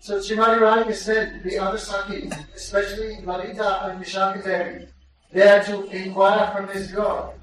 So 0.00 0.18
Srimati 0.18 0.58
Radhika 0.60 0.94
said 0.94 1.42
the 1.42 1.58
other 1.58 1.78
Sakis, 1.78 2.32
especially 2.54 3.18
Lalita 3.24 3.86
and 3.86 4.04
Vishaka 4.04 4.44
Devi, 4.44 4.86
they 5.32 5.48
are 5.48 5.62
to 5.64 5.84
inquire 5.84 6.52
from 6.54 6.66
this 6.66 6.92
girl, 6.92 7.34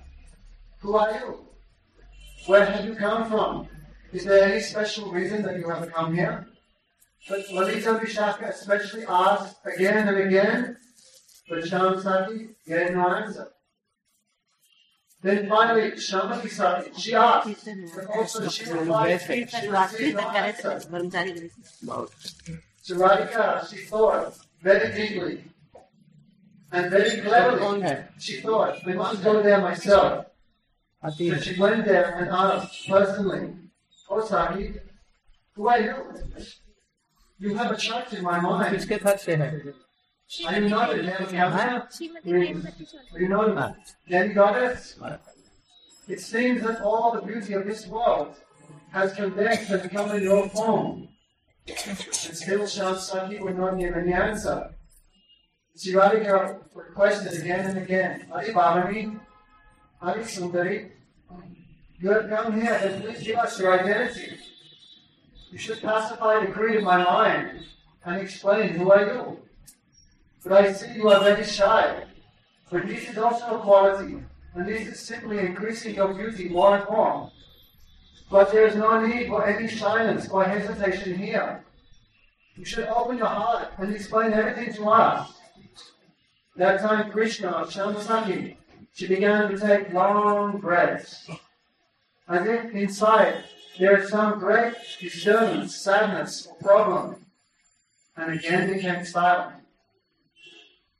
who 0.79 0.95
are 0.95 1.11
you? 1.11 1.45
Where 2.45 2.65
have 2.65 2.85
you 2.85 2.95
come 2.95 3.29
from? 3.29 3.67
Is 4.13 4.23
there 4.23 4.49
any 4.49 4.61
special 4.61 5.11
reason 5.11 5.41
that 5.43 5.57
you 5.59 5.67
have 5.67 5.91
come 5.91 6.15
here? 6.15 6.47
But 7.27 7.49
Lalita 7.51 8.05
Shaka 8.07 8.45
especially 8.49 9.05
asks 9.07 9.55
again 9.65 10.07
and 10.07 10.17
again 10.17 10.77
for 11.47 11.57
Shamsaki 11.61 12.55
didn't 12.67 12.99
answer. 12.99 13.47
Then 15.23 15.49
finally, 15.49 15.91
Shamati 15.93 16.49
Sati, 16.49 16.91
she 16.95 17.15
asked, 17.15 17.67
but 17.95 18.05
also 18.15 18.47
she 18.47 18.65
replied, 18.71 19.21
she 19.21 19.67
received 19.67 20.15
no 20.15 20.29
answer. 20.29 20.79
She 23.69 23.85
thought 23.85 24.37
very 24.61 24.93
deeply 24.93 25.43
and 26.71 26.91
very 26.91 27.21
cleverly. 27.21 27.97
She 28.19 28.41
thought, 28.41 28.77
I 28.85 28.93
must 28.93 29.23
go 29.23 29.41
there 29.41 29.61
myself. 29.61 30.27
So 31.17 31.37
she 31.39 31.59
went 31.59 31.85
there 31.85 32.17
and 32.19 32.29
asked 32.29 32.87
personally, 32.87 33.53
Oh 34.09 34.23
Sahib, 34.23 34.79
who 35.55 35.67
are 35.67 35.79
you? 35.79 35.95
You 37.38 37.54
have 37.54 37.70
attracted 37.72 38.22
my 38.22 38.40
mind. 38.40 38.76
किसके 38.76 38.98
घर 38.98 39.16
से 39.16 39.36
है 39.36 39.74
Are 40.46 40.60
you 40.60 40.68
not 40.68 40.94
a 40.94 41.02
Devi 41.02 41.36
goddess? 41.36 42.00
Are 43.14 43.20
you 43.20 43.28
not 43.28 43.48
हाँ. 43.56 43.74
a 43.74 44.10
Devi 44.10 44.34
goddess? 44.34 44.98
It 46.06 46.20
seems 46.20 46.62
that 46.62 46.80
all 46.82 47.12
the 47.12 47.22
beauty 47.22 47.54
of 47.54 47.66
this 47.66 47.86
world 47.86 48.34
has 48.92 49.12
condensed 49.14 49.70
and 49.70 49.82
become 49.82 50.10
in 50.16 50.22
your 50.22 50.48
form. 50.48 51.08
And 51.66 51.98
still 51.98 52.60
Shamsaki 52.60 53.40
would 53.40 53.56
not 53.56 53.78
give 53.78 53.94
any 53.94 54.12
answer. 54.12 54.70
Sivarika 55.76 56.58
requested 56.74 57.40
again 57.40 57.66
and 57.70 57.78
again, 57.78 58.26
Adi 58.32 58.52
Bhavani, 58.52 59.20
Adi 60.02 60.20
Sundari, 60.20 60.90
you 61.98 62.10
have 62.10 62.28
come 62.28 62.60
here, 62.60 62.78
then 62.82 63.02
please 63.02 63.22
give 63.22 63.36
us 63.36 63.58
your 63.58 63.78
identity. 63.78 64.33
You 65.55 65.61
should 65.61 65.81
pacify 65.81 66.45
the 66.45 66.51
greed 66.51 66.75
of 66.75 66.83
my 66.83 67.01
mind 67.01 67.61
and 68.03 68.21
explain 68.21 68.73
who 68.73 68.91
I 68.91 69.05
you. 69.05 69.39
But 70.43 70.51
I 70.51 70.73
see 70.73 70.95
you 70.95 71.07
are 71.07 71.23
very 71.23 71.45
shy. 71.45 72.03
But 72.69 72.85
this 72.85 73.07
is 73.07 73.17
also 73.17 73.55
a 73.55 73.59
quality, 73.59 74.17
and 74.53 74.67
this 74.67 74.85
is 74.85 74.99
simply 74.99 75.39
increasing 75.39 75.95
your 75.95 76.13
beauty 76.13 76.49
more 76.49 76.79
and 76.79 76.89
more. 76.89 77.31
But 78.29 78.51
there 78.51 78.67
is 78.67 78.75
no 78.75 78.99
need 79.07 79.27
for 79.27 79.47
any 79.47 79.69
silence 79.69 80.27
or 80.27 80.43
hesitation 80.43 81.17
here. 81.17 81.63
You 82.57 82.65
should 82.65 82.89
open 82.89 83.17
your 83.17 83.27
heart 83.27 83.69
and 83.77 83.95
explain 83.95 84.33
everything 84.33 84.73
to 84.73 84.89
us. 84.89 85.39
That 86.57 86.81
time 86.81 87.11
Krishna, 87.11 87.63
Shamasaki, 87.69 88.57
she 88.93 89.07
began 89.07 89.49
to 89.49 89.57
take 89.57 89.93
long 89.93 90.59
breaths. 90.59 91.29
As 92.27 92.45
if 92.45 92.73
inside 92.73 93.45
there 93.79 93.97
is 93.97 94.09
some 94.09 94.39
great 94.39 94.73
disturbance, 94.99 95.75
sadness, 95.75 96.47
or 96.47 96.55
problem. 96.55 97.25
And 98.17 98.33
again 98.33 98.71
became 98.73 99.03
silent. 99.05 99.55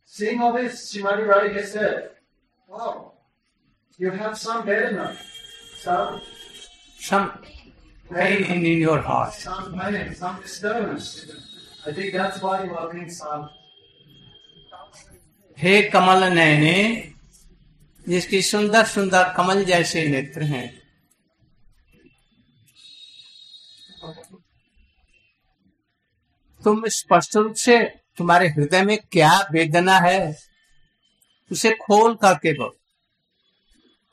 Seeing 0.06 0.42
all 0.42 0.54
this, 0.54 0.94
Shimati 0.94 1.26
Radhika 1.28 1.66
said, 1.66 2.10
Wow, 2.68 3.14
you 3.98 4.12
have 4.12 4.38
some 4.38 4.64
Vedana, 4.64 5.18
some 5.78 6.22
some 7.00 7.32
pain 8.12 8.44
in 8.44 8.80
your 8.80 9.00
heart 9.00 9.34
some 9.34 9.78
pain, 9.80 10.14
some 10.14 10.42
disturbance. 10.42 11.32
I 11.86 11.94
think 11.94 12.14
that's 12.14 12.42
why 12.42 12.64
you 12.64 12.76
are 12.76 12.92
being 12.94 13.10
silent. 13.10 13.52
हे 15.58 15.82
कमल 15.92 16.24
नयने 16.34 16.80
जिसकी 18.08 18.42
सुंदर 18.42 18.86
सुंदर 18.86 19.34
कमल 19.38 19.64
जैसे 19.66 20.08
नेत्र 20.08 20.44
हैं 20.44 20.68
तुम 26.66 26.84
स्पष्ट 26.88 27.36
रूप 27.36 27.54
से 27.54 27.84
तुम्हारे 28.18 28.48
हृदय 28.48 28.82
में 28.82 28.98
क्या 28.98 29.40
वेदना 29.52 29.98
है, 30.00 30.36
उसे 31.52 31.72
खोल 31.72 32.16
करके 32.16 32.54
बोलो 32.54 32.76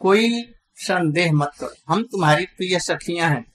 कोई 0.01 0.55
संदेह 0.77 1.33
मत 1.33 1.51
करो। 1.61 1.75
हम 1.89 2.03
तुम्हारी 2.03 2.47
प्रिय 2.47 2.79
सखियाँ 2.79 3.31
हैं। 3.31 3.53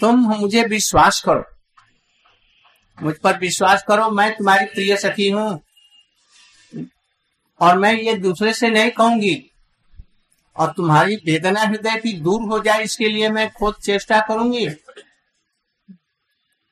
तुम 0.00 0.20
मुझे 0.20 0.62
विश्वास 0.62 1.20
करो। 1.20 1.44
मुझ 3.02 3.14
पर 3.18 3.38
विश्वास 3.38 3.84
करो, 3.88 4.10
मैं 4.10 4.36
तुम्हारी 4.36 4.66
प्रिय 4.66 4.96
सखी 4.96 5.30
हूँ। 5.30 5.60
और 7.60 7.78
मैं 7.78 7.92
ये 7.92 8.14
दूसरे 8.14 8.52
से 8.52 8.68
नहीं 8.68 8.90
कहूँगी। 8.90 9.50
और 10.58 10.72
तुम्हारी 10.72 11.16
वेदना 11.16 11.60
हृदय 11.60 11.98
की 12.00 12.12
दूर 12.12 12.42
हो 12.42 12.58
जाए, 12.58 12.82
इसके 12.82 13.08
लिए 13.08 13.28
मैं 13.28 13.50
खुद 13.52 13.74
चेष्टा 13.84 14.20
करूँगी। 14.20 14.66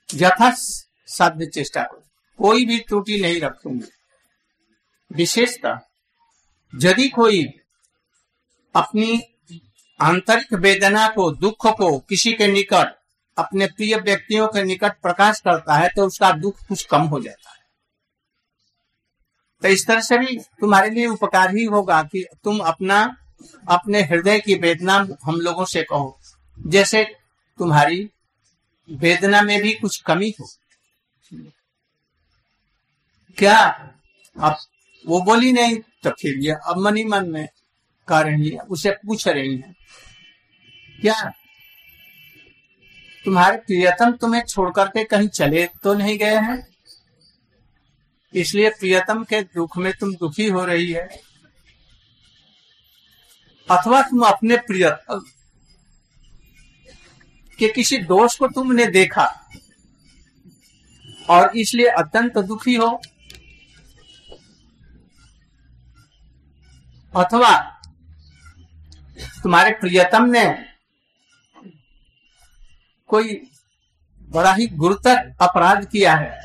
यथा 0.09 0.51
साध्य 0.55 1.47
चेष्टा 1.47 1.83
करूँ। 1.83 2.03
कोई 2.39 2.65
भी 2.65 2.79
त्रुटि 2.79 3.21
नहीं 3.21 3.41
रखूँगी। 3.41 3.89
विशेषतः, 5.11 5.79
यदि 6.73 7.09
कोई 7.09 7.45
अपनी 8.75 9.23
आंतरिक 10.01 10.53
वेदना 10.55 11.09
को, 11.09 11.31
दुख 11.31 11.67
को 11.69 11.99
किसी 11.99 12.33
के 12.33 12.47
निकट, 12.47 12.95
अपने 13.37 13.67
प्रिय 13.67 13.97
व्यक्तियों 13.97 14.47
के 14.49 14.63
निकट 14.63 15.01
प्रकाश 15.03 15.41
करता 15.41 15.75
है 15.75 15.89
तो 15.89 16.07
उसका 16.07 16.31
दुख 16.33 16.67
कुछ 16.69 16.85
कम 16.85 17.03
हो 17.03 17.21
जाता 17.21 17.51
है। 17.51 17.63
तो 19.63 19.69
इस 19.69 19.87
तरह 19.87 20.01
से 20.01 20.19
भी 20.19 20.37
तुम्हारे 20.61 20.91
लिए 20.91 21.07
उपकार 21.07 21.55
ही 21.57 21.65
होगा 21.65 22.03
कि 22.03 22.25
तुम 22.45 22.59
अपना 22.63 23.05
अपने 23.69 24.03
हृदय 24.03 24.39
की 24.41 24.55
वेदना 24.57 24.95
हम 25.25 25.41
लोगों 25.41 25.65
से 25.65 25.83
कहो, 25.83 26.19
जैसे 26.59 27.05
तुम्हारी 27.59 28.09
वेदना 28.89 29.43
में 29.43 29.61
भी 29.63 29.73
कुछ 29.75 30.01
कमी 30.03 30.33
हो। 30.41 30.49
क्या? 33.39 33.61
अब 34.37 34.57
वो 35.05 35.21
बोली 35.23 35.53
नहीं 35.53 35.79
तो 36.05 36.11
फिर 36.13 36.39
ये 36.39 36.55
अब 36.69 36.79
मन 36.79 36.97
ही 36.97 37.05
मन 37.05 37.29
में 37.31 37.47
कह 38.09 38.21
रही 38.21 38.49
है 38.49 38.59
उसे 38.69 38.91
पूछ 38.99 39.27
रही 39.29 39.57
है, 39.57 39.75
क्या? 40.99 41.23
तुम्हारे 43.25 43.57
प्रियतम 43.59 44.13
तुम्हें 44.13 44.43
छोड़ 44.45 44.71
करके 44.73 45.05
कहीं 45.05 45.29
चले 45.31 45.67
तो 45.83 45.95
नहीं 45.95 46.19
गए 46.19 46.39
हैं? 46.39 46.59
इसलिए 48.35 48.71
प्रियतम 48.71 49.23
के 49.25 49.41
दुख 49.45 49.77
में 49.79 49.93
तुम 49.93 50.15
दुखी 50.15 50.49
हो 50.49 50.65
रही 50.65 50.91
है। 50.93 51.09
अथवा 53.69 54.01
तुम 54.03 54.21
अपने 54.27 54.57
प्रियतम 54.67 55.25
के 57.59 57.69
किसी 57.69 57.99
दोष 58.05 58.37
को 58.37 58.49
तुमने 58.49 58.87
देखा 58.87 59.25
और 61.31 61.57
इसलिए 61.57 61.87
अत्यंत 61.89 62.39
दुखी 62.39 62.75
हो, 62.75 62.89
अथवा 67.15 67.53
तुम्हारे 69.43 69.71
प्रियतम 69.73 70.25
ने 70.27 70.45
कोई 73.11 73.41
बड़ा 74.31 74.53
ही 74.55 74.67
गुरुतर 74.77 75.17
अपराध 75.43 75.85
किया 75.89 76.15
है। 76.15 76.43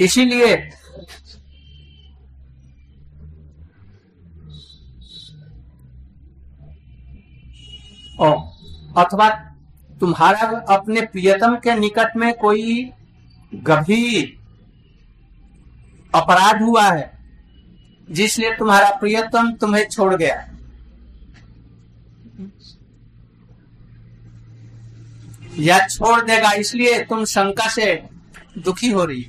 इसीलिए 0.00 0.56
ओ, 8.20 8.30
अथवा 8.96 9.28
तुम्हारा 10.00 10.46
अपने 10.74 11.00
प्रियतम 11.06 11.54
के 11.56 11.74
निकट 11.74 12.16
में 12.16 12.32
कोई 12.34 12.82
गंभीर 13.52 14.36
अपराध 16.12 16.62
हुआ 16.62 16.88
है 16.90 17.10
जिसलिए 18.08 18.54
तुम्हारा 18.54 18.90
प्रियतम 18.90 19.52
तुम्हें 19.52 19.86
छोड़ 19.88 20.14
गया 20.14 20.34
या 25.60 25.78
छोड़ 25.86 26.20
देगा 26.20 26.52
इसलिए 26.54 26.98
तुम 27.04 27.24
शंका 27.24 27.68
से 27.68 27.94
दुखी 28.58 28.90
हो 28.90 29.04
रही 29.04 29.26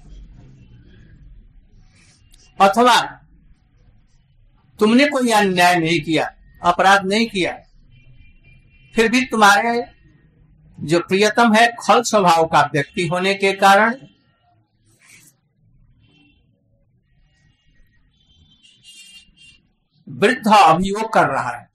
अथवा 2.59 2.99
तुमने 4.79 5.05
कोई 5.05 5.31
अन्याय 5.31 5.75
नहीं 5.75 5.99
किया 6.01 6.29
अपराध 6.61 7.05
नहीं 7.05 7.27
किया 7.29 7.57
फिर 8.95 9.11
भी 9.11 9.25
तुम्हारे 9.25 9.85
जो 10.79 10.99
प्रियतम 10.99 11.53
है, 11.53 11.67
खल 11.67 12.01
स्वभाव 12.01 12.45
का 12.45 12.69
व्यक्ति 12.73 13.07
होने 13.07 13.35
के 13.35 13.53
कारण 13.53 13.95
वृद्ध 20.09 20.47
अभियोग 20.47 21.13
कर 21.13 21.27
रहा 21.27 21.57
है। 21.57 21.69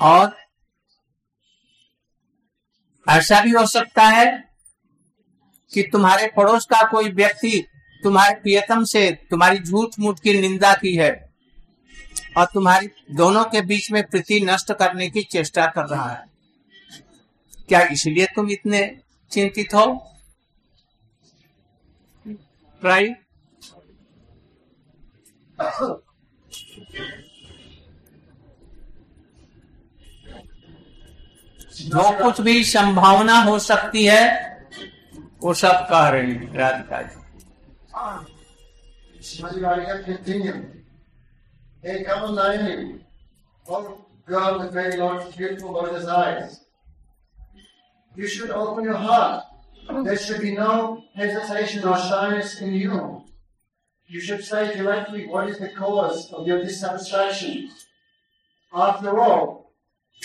और 0.00 0.36
ऐसा 3.08 3.40
भी 3.40 3.50
हो 3.50 3.66
सकता 3.66 4.04
है 4.04 4.44
कि 5.74 5.82
तुम्हारे 5.82 6.26
पड़ोस 6.36 6.64
का 6.64 6.88
कोई 6.88 7.08
व्यक्ति 7.08 7.66
तुम्हारे 8.02 8.34
प्रियतम 8.34 8.84
से 8.84 9.12
तुम्हारी 9.30 9.58
झूठ 9.58 9.90
मूठ 9.98 10.20
की 10.20 10.40
निंदा 10.40 10.74
की 10.74 10.94
है। 10.96 11.33
और 12.36 12.46
तुम्हारी 12.54 12.88
दोनों 13.10 13.44
के 13.44 13.60
बीच 13.60 13.90
में 13.92 14.06
प्रीति 14.06 14.40
नष्ट 14.40 14.72
करने 14.72 15.10
की 15.10 15.22
चेष्टा 15.22 15.66
कर 15.66 15.86
रहा 15.86 16.10
है। 16.10 16.24
क्या 17.68 17.80
इसलिए 17.80 18.26
तुम 18.26 18.50
इतने 18.50 19.00
चिंतित 19.30 19.74
हो? 19.74 20.10
राइट 22.84 23.20
जो 31.74 32.24
कुछ 32.24 32.40
भी 32.40 32.64
संभावना 32.64 33.38
हो 33.42 33.58
सकती 33.58 34.04
है, 34.04 34.54
वो 35.42 35.54
सब 35.54 35.86
कह 35.90 36.08
रहे 36.08 36.26
हैं, 36.26 36.54
Radhika 36.54 37.02
ji. 37.02 37.20
continued. 40.06 40.83
Hey, 41.84 42.02
come 42.02 42.30
and 42.30 42.38
on, 42.38 42.56
Nayani. 42.56 43.00
Oh, 43.68 44.06
girl 44.24 44.58
with 44.58 44.72
very 44.72 44.96
large, 44.96 45.36
beautiful 45.36 45.72
lotus 45.72 46.06
eyes. 46.06 46.64
You 48.16 48.26
should 48.26 48.48
open 48.48 48.84
your 48.84 48.96
heart. 48.96 49.44
There 50.02 50.16
should 50.16 50.40
be 50.40 50.52
no 50.52 51.04
hesitation 51.14 51.84
or 51.86 51.98
shyness 51.98 52.62
in 52.62 52.72
you. 52.72 53.22
You 54.06 54.18
should 54.18 54.42
say 54.42 54.74
directly 54.74 55.26
what 55.26 55.50
is 55.50 55.58
the 55.58 55.68
cause 55.68 56.32
of 56.32 56.46
your 56.46 56.62
dissatisfaction. 56.62 57.68
After 58.72 59.20
all, 59.20 59.74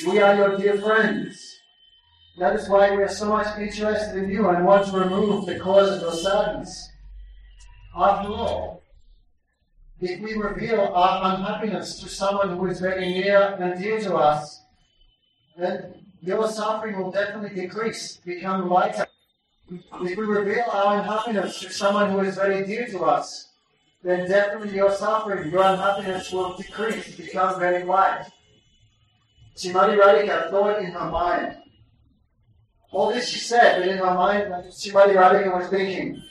we 0.08 0.22
are 0.22 0.36
your 0.36 0.56
dear 0.56 0.78
friends. 0.78 1.58
That 2.38 2.56
is 2.56 2.70
why 2.70 2.96
we 2.96 3.04
are 3.04 3.10
so 3.10 3.28
much 3.28 3.60
interested 3.60 4.24
in 4.24 4.30
you 4.30 4.48
and 4.48 4.66
want 4.66 4.88
to 4.88 4.98
remove 4.98 5.46
the 5.46 5.60
cause 5.60 5.90
of 5.90 6.02
your 6.04 6.14
sadness. 6.14 6.90
After 7.94 8.30
all, 8.30 8.79
if 10.02 10.22
we 10.22 10.34
reveal 10.34 10.80
our 10.94 11.36
unhappiness 11.36 12.00
to 12.00 12.08
someone 12.08 12.58
who 12.58 12.68
is 12.68 12.80
very 12.80 13.10
near 13.10 13.58
and 13.60 13.82
dear 13.82 14.00
to 14.00 14.16
us, 14.16 14.64
then 15.58 15.94
your 16.22 16.50
suffering 16.50 16.98
will 16.98 17.12
definitely 17.12 17.62
decrease, 17.62 18.18
become 18.18 18.70
lighter. 18.70 19.08
If 19.70 20.18
we 20.18 20.26
reveal 20.26 20.66
our 20.72 20.98
unhappiness 20.98 21.60
to 21.60 21.70
someone 21.70 22.12
who 22.12 22.20
is 22.22 22.36
very 22.36 22.66
dear 22.66 22.88
to 22.88 23.00
us, 23.02 23.50
then 24.02 24.28
definitely 24.30 24.76
your 24.76 24.92
suffering, 24.92 25.52
your 25.52 25.64
unhappiness 25.64 26.32
will 26.32 26.56
decrease, 26.56 27.16
become 27.16 27.60
very 27.60 27.84
light. 27.84 28.26
Srimati 29.58 30.00
Radhika 30.00 30.50
thought 30.50 30.80
in 30.80 30.92
her 30.92 31.12
mind. 31.12 31.58
All 32.92 33.12
this 33.12 33.28
she 33.28 33.40
said, 33.40 33.80
but 33.80 33.88
in 33.90 33.98
her 33.98 34.14
mind, 34.14 34.46
Srimati 34.70 35.16
Radhika 35.16 35.54
was 35.54 35.68
thinking, 35.70 36.24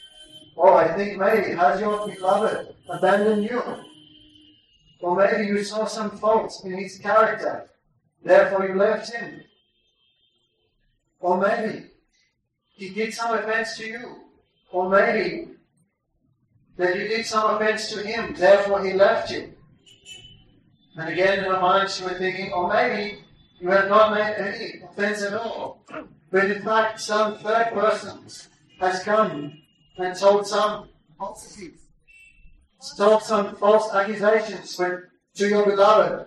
Oh, 0.61 0.75
I 0.75 0.89
think 0.97 1.19
maybe 1.19 1.55
has 1.55 1.81
your 1.81 2.09
beloved 2.09 2.75
abandoned 2.91 3.45
you? 3.45 3.63
Or 5.01 5.15
maybe 5.15 5.47
you 5.47 5.63
saw 5.63 5.85
some 5.87 6.11
faults 6.19 6.65
in 6.65 6.77
his 6.77 6.99
character, 6.99 7.71
therefore 8.25 8.67
you 8.67 8.75
left 8.75 9.15
him. 9.15 9.41
Or 11.21 11.39
maybe 11.39 11.87
he 12.75 12.89
did 12.91 13.15
some 13.15 13.39
offense 13.39 13.77
to 13.77 13.87
you. 13.87 14.17
Or 14.73 14.91
maybe 14.91 15.53
that 16.77 16.97
you 16.97 17.07
did 17.07 17.25
some 17.25 17.55
offense 17.55 17.93
to 17.93 18.03
him, 18.03 18.35
therefore 18.35 18.85
he 18.85 18.95
left 18.95 19.31
you. 19.31 19.55
And 20.97 21.09
again 21.09 21.39
in 21.39 21.45
her 21.45 21.61
minds, 21.61 21.97
she 21.97 22.05
was 22.05 22.19
thinking, 22.19 22.53
or 22.53 22.69
maybe 22.69 23.19
you 23.61 23.71
have 23.71 23.89
not 23.89 24.13
made 24.13 24.35
any 24.35 24.83
offense 24.83 25.23
at 25.23 25.35
all. 25.35 25.85
But 26.33 26.51
in 26.51 26.63
fact 26.63 27.01
some 27.01 27.39
third 27.39 27.71
person 27.73 28.19
has 28.81 29.05
come 29.05 29.53
and 29.99 30.17
told 30.17 30.47
some 30.47 30.89
falsities, 31.19 31.81
told 32.97 33.23
some 33.23 33.57
false 33.57 33.93
accusations 33.93 34.79
when, 34.79 35.03
to 35.37 35.49
your 35.49 35.65
beloved, 35.67 36.27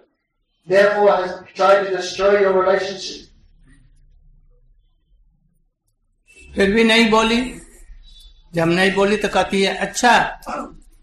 therefore 0.67 1.11
has 1.11 1.41
tried 1.55 1.83
to 1.83 1.95
destroy 1.95 2.39
your 2.41 2.53
relationship. 2.53 3.27
फिर 6.55 6.71
भी 6.71 6.83
नहीं 6.83 7.09
बोली 7.09 7.41
जब 8.53 8.67
नहीं 8.67 8.91
बोली 8.93 9.17
तो 9.17 9.27
कहती 9.33 9.61
है 9.61 9.75
अच्छा 9.85 10.13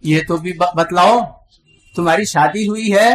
ये 0.05 0.21
तो 0.29 0.37
भी 0.39 0.53
बतलाओ 0.53 1.21
तुम्हारी 1.95 2.27
शादी 2.27 2.65
हुई 2.67 2.89
है 2.91 3.09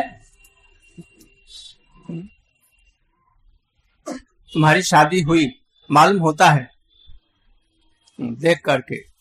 तुम्हारी 4.09 4.81
शादी 4.83 5.21
हुई 5.21 5.47
मालूम 5.89 6.19
होता 6.21 6.49
है 6.51 6.69
देख 8.19 8.61
करके 8.65 9.12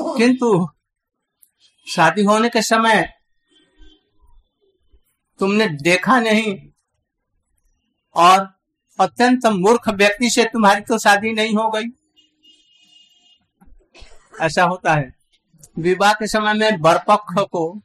किंतु 0.00 0.68
शादी 1.88 2.22
होने 2.22 2.48
के 2.48 2.62
समय 2.62 3.12
तुमने 5.38 5.66
देखा 5.68 6.20
नहीं 6.20 6.58
और 8.14 8.54
अत्यंत 9.00 9.46
मूर्ख 9.46 9.88
व्यक्ति 9.88 10.30
से 10.30 10.44
तुम्हारी 10.44 10.80
तो 10.80 10.98
शादी 10.98 11.32
नहीं 11.32 11.54
हो 11.54 11.70
गई। 11.70 11.84
ऐसा 14.40 14.64
होता 14.64 14.94
है। 14.94 15.14
विवाह 15.78 16.12
के 16.12 16.26
समय 16.26 16.54
में 16.54 16.80
बरपक्ष 16.80 17.42
को 17.42 17.82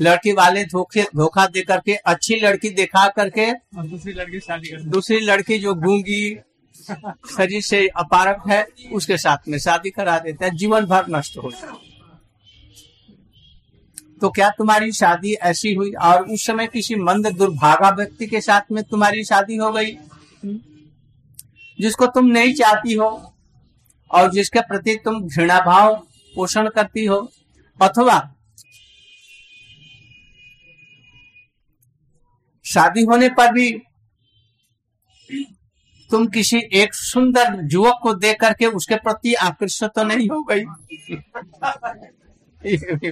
लड़की 0.00 0.32
वाले 0.32 0.64
धोखे 0.64 1.02
धोखा 1.02 1.46
दे 1.46 1.62
करके 1.62 1.94
अच्छी 1.94 2.34
लड़की 2.34 2.70
दिखा 2.70 3.08
करके 3.08 3.52
और 3.52 3.86
दूसरी 3.86 4.12
लड़की 4.12 4.40
शादी 4.40 4.68
कर 4.68 4.80
दूसरी 4.80 5.20
लड़की 5.20 5.58
जो 5.58 5.74
गूँगी 5.74 6.40
शरीर 6.84 7.62
से 7.62 7.86
अपारक 7.88 8.42
है, 8.48 8.66
उसके 8.92 9.16
साथ 9.18 9.48
में 9.48 9.58
शादी 9.58 9.90
करा 9.90 10.18
देता 10.18 10.44
है, 10.44 10.56
जीवन 10.56 10.86
भर 10.86 11.06
नष्ट 11.10 11.36
हो 11.36 11.50
जाता 11.50 11.80
तो 14.20 14.28
क्या 14.30 14.48
तुम्हारी 14.48 14.92
शादी 14.92 15.32
ऐसी 15.34 15.72
हुई? 15.74 15.90
और 15.92 16.28
उस 16.30 16.44
समय 16.46 16.66
किसी 16.66 16.94
मंद, 16.94 17.26
दुर्भागा 17.28 17.88
व्यक्ति 17.90 18.26
के 18.26 18.40
साथ 18.40 18.70
में 18.72 18.82
तुम्हारी 18.84 19.24
शादी 19.24 19.56
हो 19.56 19.70
गई? 19.72 19.90
जिसको 21.78 22.06
तुम 22.06 22.26
नहीं 22.26 22.54
चाहती 22.54 22.94
हो, 22.94 23.08
और 24.10 24.30
जिसके 24.30 24.60
प्रति 24.60 24.94
तुम 25.04 25.20
घृणा 25.20 25.58
भाव 25.60 25.94
पोषण 26.34 26.68
करती 26.68 27.04
हो, 27.04 27.16
अथवा 27.80 28.18
शादी 32.64 33.02
होने 33.02 33.28
पर 33.28 33.52
भी 33.52 33.70
तुम 36.14 36.26
किसी 36.26 36.58
एक 36.72 36.94
सुंदर 36.94 37.68
युवक 37.72 37.98
को 38.02 38.14
देख 38.14 38.40
करके 38.40 38.66
उसके 38.66 38.96
प्रति 38.96 39.34
आकर्षित 39.34 39.90
तो 39.94 40.04
नहीं 40.04 40.28
हो 40.28 40.44
गई। 40.44 40.64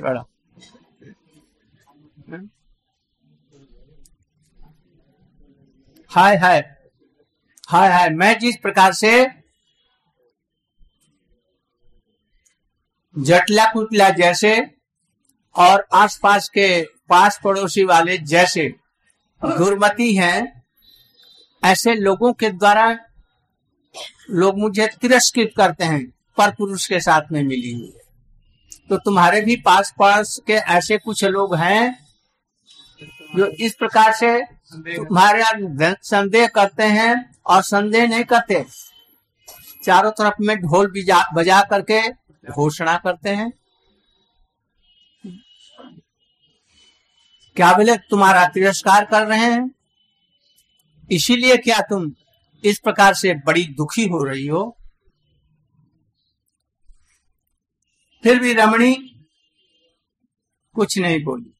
बड़ा। 0.00 0.24
हाय 6.10 6.36
हाय। 6.36 6.76
हाय 7.68 7.92
हाय। 7.92 8.08
मैं 8.10 8.38
जिस 8.38 8.56
प्रकार 8.56 8.92
से 8.92 9.26
जटला 13.18 13.72
कुटला 13.72 14.10
जैसे 14.10 14.70
और 15.56 15.86
आसपास 15.92 16.48
के 16.48 16.82
पास 16.84 17.40
पड़ोसी 17.44 17.84
वाले 17.84 18.18
जैसे 18.18 18.68
दुर्मति 19.44 20.16
हैं 20.16 20.61
ऐसे 21.62 21.94
लोगों 21.94 22.32
के 22.32 22.50
द्वारा 22.50 22.86
लोग 24.30 24.58
मुझे 24.58 24.86
तिरस्कृत 25.00 25.52
करते 25.56 25.84
हैं, 25.84 26.04
पर 26.38 26.50
पुरुष 26.50 26.86
के 26.88 27.00
साथ 27.00 27.32
में 27.32 27.42
मिली 27.42 27.72
हुई 27.72 27.86
है। 27.86 28.00
तो 28.88 28.96
तुम्हारे 28.96 29.40
भी 29.40 29.56
पास 29.56 29.92
पास 29.98 30.38
के 30.46 30.52
ऐसे 30.52 30.98
कुछ 30.98 31.24
लोग 31.24 31.54
हैं 31.56 31.98
जो 33.36 33.46
इस 33.46 33.74
प्रकार 33.74 34.12
से 34.12 34.40
तुम्हारे 34.72 35.94
संदेह 36.04 36.46
करते 36.46 36.82
हैं 36.88 37.14
और 37.46 37.62
संदेह 37.62 38.06
नहीं 38.08 38.24
करते। 38.24 38.64
चारों 39.84 40.10
तरफ़ 40.10 40.34
में 40.40 40.56
ढोल 40.56 40.86
बजा 40.92 41.22
बजा 41.34 41.60
करके 41.62 42.08
घोषणा 42.52 42.96
करते 42.96 43.30
हैं। 43.30 43.52
क्या 47.56 47.72
बोले? 47.72 47.96
तुम्हारा 48.10 48.46
तिरस्कार 48.46 49.04
कर 49.04 49.26
रहे 49.26 49.38
हैं। 49.38 49.70
इसीलिए 51.10 51.56
क्या 51.56 51.78
तुम 51.80 52.12
इस 52.64 52.78
प्रकार 52.78 53.14
से 53.14 53.34
बड़ी 53.34 53.64
दुखी 53.64 54.08
हो 54.08 54.24
रही 54.24 54.46
हो? 54.46 54.78
फिर 58.22 58.38
भी 58.38 58.52
रमणी 58.52 58.94
कुछ 60.74 60.98
नहीं 60.98 61.24
बोली। 61.24 61.52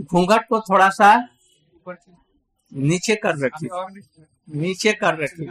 घूंघट 0.00 0.40
को 0.48 0.60
थोड़ा 0.60 0.88
सा 0.90 1.28
नीचे 2.72 3.14
कर 3.16 3.46
रखी। 3.46 3.68
नीचे 4.58 4.92
कर 4.92 5.22
रखी। 5.22 5.46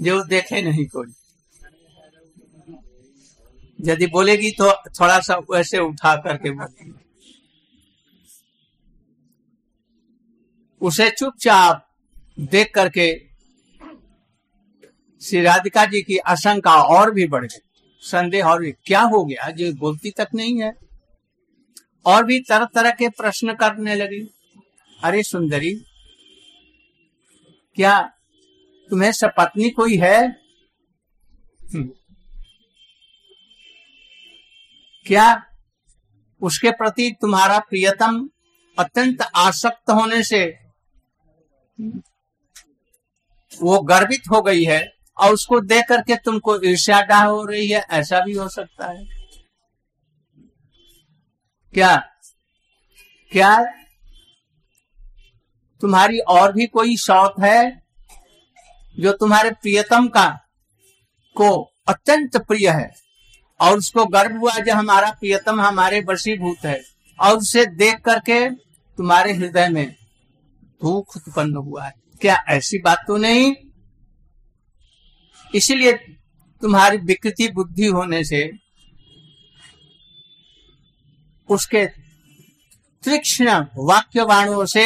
जो 0.00 0.24
देखे 0.24 0.62
नहीं 0.62 0.86
कोई। 0.86 1.12
यदि 3.80 4.06
बोलेगी 4.06 4.50
तो 4.50 4.72
थोड़ा 4.72 5.20
सा 5.20 5.36
वैसे 5.36 5.78
उठा 5.78 6.16
करके 6.16 6.50
बोलेगी 6.50 7.07
उसे 10.80 11.10
चुपचाप 11.10 11.88
देख 12.40 12.72
करके 12.74 13.28
श्री 15.22 15.40
राधिका 15.40 15.84
जी 15.84 16.02
की 16.02 16.18
आशंका 16.18 16.82
और 16.82 17.10
भी 17.10 17.26
बढ़ 17.26 17.44
गई। 17.44 17.58
संदेह 18.00 18.46
और 18.46 18.60
भी, 18.60 18.72
क्या 18.72 19.00
हो 19.00 19.24
गया? 19.24 19.50
जो 19.50 19.72
बोलती 19.72 20.10
तक 20.10 20.28
नहीं 20.34 20.62
है। 20.62 20.74
और 22.06 22.24
भी 22.24 22.40
तरह 22.40 22.64
तरह 22.64 22.90
के 22.90 23.08
प्रश्न 23.08 23.54
करने 23.54 23.94
लगी। 23.94 24.34
अरे 25.04 25.22
सुंदरी, 25.22 25.74
क्या 27.74 28.12
तुम्हें 28.90 29.12
सपत्नी 29.12 29.70
कोई 29.70 29.96
है? 29.96 30.28
हम्म। 31.74 31.90
क्या 35.06 35.42
उसके 36.42 36.70
प्रति 36.70 37.16
तुम्हारा 37.20 37.58
प्रियतम 37.58 38.30
अत्यंत 38.78 39.22
आसक्त 39.34 39.90
होने 39.90 40.22
से 40.22 40.67
वो 43.62 43.80
गर्वित 43.80 44.22
हो 44.30 44.42
गई 44.42 44.64
है 44.64 44.92
और 45.16 45.32
उसको 45.34 45.60
देख 45.60 45.84
करके 45.88 46.16
तुमको 46.16 46.62
ईर्ष्या 46.64 47.18
हो 47.18 47.44
रही 47.44 47.68
है, 47.68 47.86
ऐसा 47.90 48.20
भी 48.20 48.32
हो 48.32 48.48
सकता 48.48 48.92
है। 48.92 49.06
क्या? 51.74 51.96
क्या? 53.32 53.64
तुम्हारी 55.80 56.18
और 56.18 56.52
भी 56.52 56.66
कोई 56.66 56.96
शौक 56.96 57.34
है 57.40 57.82
जो 58.98 59.12
तुम्हारे 59.12 59.50
प्रियतम 59.50 60.08
का, 60.08 60.40
को 61.36 61.70
अत्यंत 61.88 62.36
प्रिय 62.36 62.70
है 62.70 62.94
और 63.60 63.78
उसको 63.78 64.06
गर्व 64.06 64.36
हुआ 64.36 64.52
जो 64.52 64.74
हमारा 64.74 65.10
प्रियतम 65.10 65.60
हमारे 65.60 66.00
वशीभूत 66.00 66.64
है 66.64 66.82
और 67.20 67.36
उसे 67.36 67.66
देख 67.66 68.00
करके 68.00 68.50
तुम्हारे 68.98 69.32
हृदय 69.32 69.68
में 69.68 69.97
दुख 70.80 71.16
उत्पन्न 71.16 71.56
हुआ 71.56 71.84
है। 71.84 71.92
क्या 72.20 72.36
ऐसी 72.48 72.78
बात 72.78 73.04
तो 73.08 73.16
नहीं? 73.16 73.54
इसलिए 75.54 75.92
तुम्हारी 76.62 76.96
विकृति 76.98 77.48
बुद्धि 77.54 77.86
होने 77.88 78.22
से 78.24 78.50
उसके 81.48 81.84
तीक्ष्ण 83.04 83.58
वाक्यवाणों 83.78 84.64
से 84.66 84.84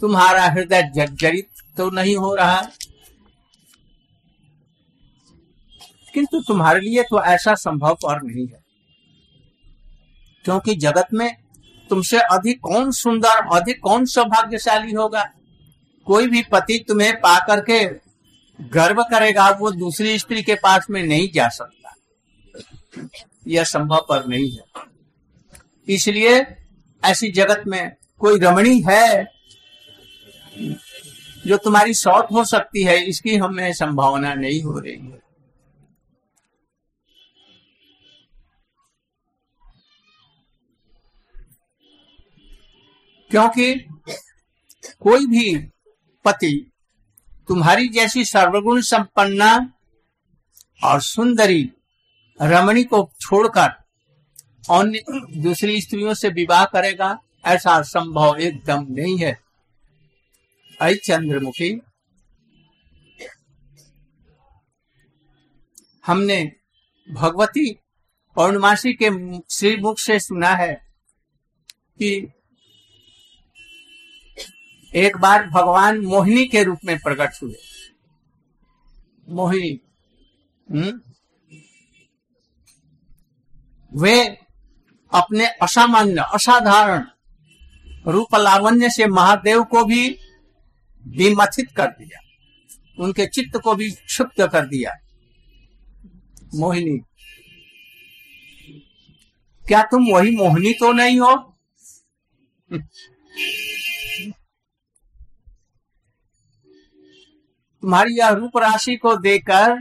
तुम्हारा 0.00 0.44
हृदय 0.44 0.82
जर्जरित 0.94 1.48
तो 1.76 1.88
नहीं 1.90 2.16
हो 2.16 2.34
रहा। 2.34 2.60
किंतु 6.14 6.40
तुम्हारे 6.40 6.80
लिए 6.80 7.02
तो 7.02 7.22
ऐसा 7.24 7.54
संभव 7.56 7.96
और 8.04 8.22
नहीं 8.22 8.46
है, 8.46 8.60
क्योंकि 10.44 10.74
जगत 10.76 11.08
में 11.12 11.28
तुमसे 11.90 12.18
अधिक 12.18 12.60
कौन 12.60 12.90
सुंदर, 12.90 13.46
अधिक 13.56 13.80
कौन 13.80 14.04
सौभाग्यशाली 14.04 14.92
होगा? 14.92 15.24
कोई 16.06 16.26
भी 16.26 16.42
पति 16.42 16.84
तुम्हें 16.88 17.14
पा 17.16 17.38
करके 17.38 17.84
गर्व 18.60 19.02
करेगा, 19.02 19.48
वो 19.50 19.70
दूसरी 19.70 20.18
स्त्री 20.18 20.42
के 20.42 20.54
पास 20.54 20.86
में 20.90 21.02
नहीं 21.02 21.28
जा 21.34 21.48
सकता। 21.48 21.94
यह 23.48 23.64
संभव 23.64 24.06
पर 24.08 24.26
नहीं 24.26 24.50
है। 24.52 24.64
इसलिए 25.88 26.40
ऐसी 27.04 27.30
जगत 27.30 27.62
में 27.66 27.92
कोई 28.18 28.38
रमणी 28.38 28.80
है 28.80 29.24
जो 31.46 31.56
तुम्हारी 31.56 31.94
शौक 31.94 32.28
हो 32.32 32.44
सकती 32.44 32.82
है, 32.82 33.04
इसकी 33.04 33.36
हमें 33.36 33.72
संभावना 33.72 34.34
नहीं 34.34 34.62
हो 34.62 34.78
रही 34.78 34.92
है। 34.92 35.25
क्योंकि 43.30 43.74
कोई 45.00 45.26
भी 45.26 45.56
पति 46.24 46.54
तुम्हारी 47.48 47.88
जैसी 47.88 48.24
सर्वगुण 48.24 48.80
संपन्ना 48.82 49.54
और 50.84 51.00
सुंदरी 51.02 51.62
रमणी 52.40 52.84
को 52.84 53.02
छोड़कर 53.20 53.68
अन्य 54.70 55.02
दूसरी 55.36 55.80
स्त्रियों 55.80 56.14
से 56.14 56.28
विवाह 56.28 56.64
करेगा, 56.64 57.18
ऐसा 57.44 57.80
संभव 57.82 58.38
एकदम 58.38 58.86
नहीं 58.90 59.18
है। 59.18 59.34
चंद्रमुखी, 60.80 61.70
हमने 66.06 66.42
भगवती 67.08 67.70
पौर्णमासी 68.36 68.92
के 68.92 69.10
श्री 69.50 69.76
मुख 69.76 69.98
से 69.98 70.18
सुना 70.20 70.50
है 70.54 70.72
कि 72.00 72.10
एक 74.94 75.16
बार 75.16 75.46
भगवान 75.46 75.98
मोहिनी 75.98 76.44
के 76.46 76.64
रूप 76.64 76.78
में 76.84 76.98
प्रकट 76.98 77.30
हुए। 77.42 77.54
मोहिनी। 79.28 79.80
हम्म? 80.70 81.00
वे 84.02 84.26
अपने 85.12 85.46
असामान्य, 85.46 86.24
असाधारण 86.34 87.06
रूप 88.06 88.36
लावण्य 88.36 88.90
से 88.90 89.06
महादेव 89.06 89.64
को 89.64 89.84
भी 89.84 90.18
विमथित 91.06 91.70
कर 91.76 91.86
दिया। 91.86 92.20
उनके 92.98 93.26
चित्त 93.26 93.60
को 93.60 93.74
भी 93.74 93.90
क्षुप्त 93.90 94.40
कर 94.40 94.66
दिया। 94.66 94.96
मोहिनी। 96.54 96.98
क्या 99.68 99.82
तुम 99.82 100.06
वही 100.12 100.36
मोहिनी 100.36 100.72
तो 100.72 100.92
नहीं 100.92 101.20
हो? 101.20 101.58
तुम्हारी 107.82 108.18
यह 108.18 108.28
रूप 108.30 108.56
राशि 108.58 108.96
को 108.96 109.14
देकर, 109.16 109.74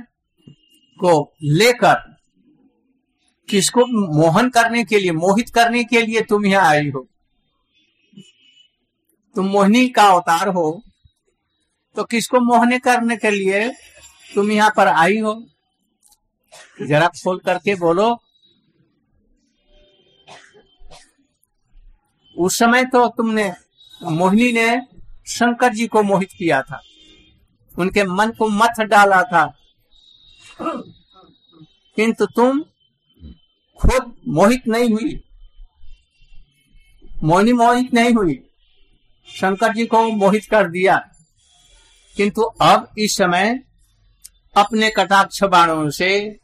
को 0.99 1.34
लेकर, 1.43 1.95
किसको 3.49 3.86
मोहन 4.13 4.49
करने 4.49 4.84
के 4.84 4.99
लिए, 4.99 5.12
मोहित 5.13 5.49
करने 5.49 5.84
के 5.84 6.01
लिए 6.01 6.21
तुम 6.21 6.45
यहाँ 6.45 6.67
आई 6.67 6.89
हो। 6.89 7.08
तुम 9.36 9.45
मोहिनी 9.45 9.88
का 9.89 10.03
अवतार 10.03 10.47
हो 10.47 10.81
तो 11.95 12.03
किसको 12.03 12.39
मोहने 12.39 12.77
करने 12.79 13.15
के 13.17 13.29
लिए 13.31 13.67
तुम 14.25 14.51
यहाँ 14.51 14.71
पर 14.77 14.88
आई 14.88 15.17
हो? 15.17 15.34
जरा 16.81 17.08
खोल 17.08 17.38
करके 17.39 17.75
बोलो। 17.75 18.08
उस 22.38 22.58
समय 22.60 22.84
तो 22.86 23.08
तुमने, 23.08 23.51
मोहिनी 24.01 24.51
ने 24.51 24.67
शंकर 25.27 25.73
जी 25.73 25.88
को 25.88 26.03
मोहित 26.03 26.29
किया 26.38 26.62
था। 26.62 26.81
उनके 27.79 28.03
मन 28.03 28.31
को 28.31 28.49
मथ 28.49 28.81
डाला 28.81 29.23
था। 29.23 29.57
किंतु 31.95 32.25
तुम 32.25 32.61
खुद 33.81 34.21
मोहित 34.27 34.67
नहीं 34.67 34.89
हुई। 34.89 35.23
मोहिनी 37.23 37.53
मोहित 37.53 37.93
नहीं 37.93 38.13
हुई। 38.13 38.43
शंकर 39.29 39.73
जी 39.73 39.85
को 39.85 40.09
मोहित 40.09 40.45
कर 40.45 40.67
दिया। 40.67 41.11
किंतु 42.17 42.41
अब 42.41 42.91
इस 42.97 43.17
समय 43.17 43.59
अपने 44.57 44.89
कटाक्ष 44.89 45.43
बाणों 45.43 45.89
से 45.89 46.39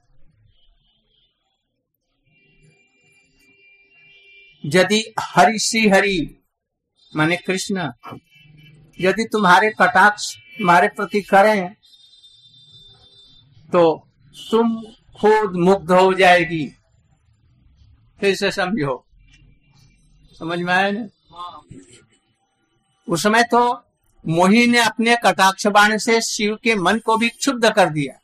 यदि 4.65 5.13
हरि 5.19 5.59
श्री 5.59 5.89
हरि, 5.89 6.43
माने 7.15 7.37
कृष्ण, 7.37 7.91
यदि 8.99 9.23
तुम्हारे 9.31 9.69
कटाक्ष 9.69 10.37
तुम्हारे 10.61 10.87
प्रति 10.87 11.21
करें 11.21 11.69
तो 13.69 13.83
तुम 14.35 14.75
खुद 15.19 15.55
मुग्ध 15.57 15.91
हो 15.91 16.13
जाएगी। 16.13 16.65
फिर 18.19 18.35
से 18.35 18.51
समझो। 18.51 19.05
समझ 20.39 20.59
में 20.59 20.73
आया 20.73 21.07
उस 23.07 23.23
समय 23.23 23.43
तो 23.43 23.63
मोहिनी 24.25 24.67
ने 24.67 24.79
अपने 24.79 25.15
कटाक्ष 25.15 25.67
बाण 25.67 25.97
से 25.97 26.21
शिव 26.21 26.55
के 26.55 26.75
मन 26.75 26.99
को 26.99 27.17
भी 27.17 27.29
क्षुब्ध 27.29 27.69
कर 27.69 27.89
दिया। 27.89 28.19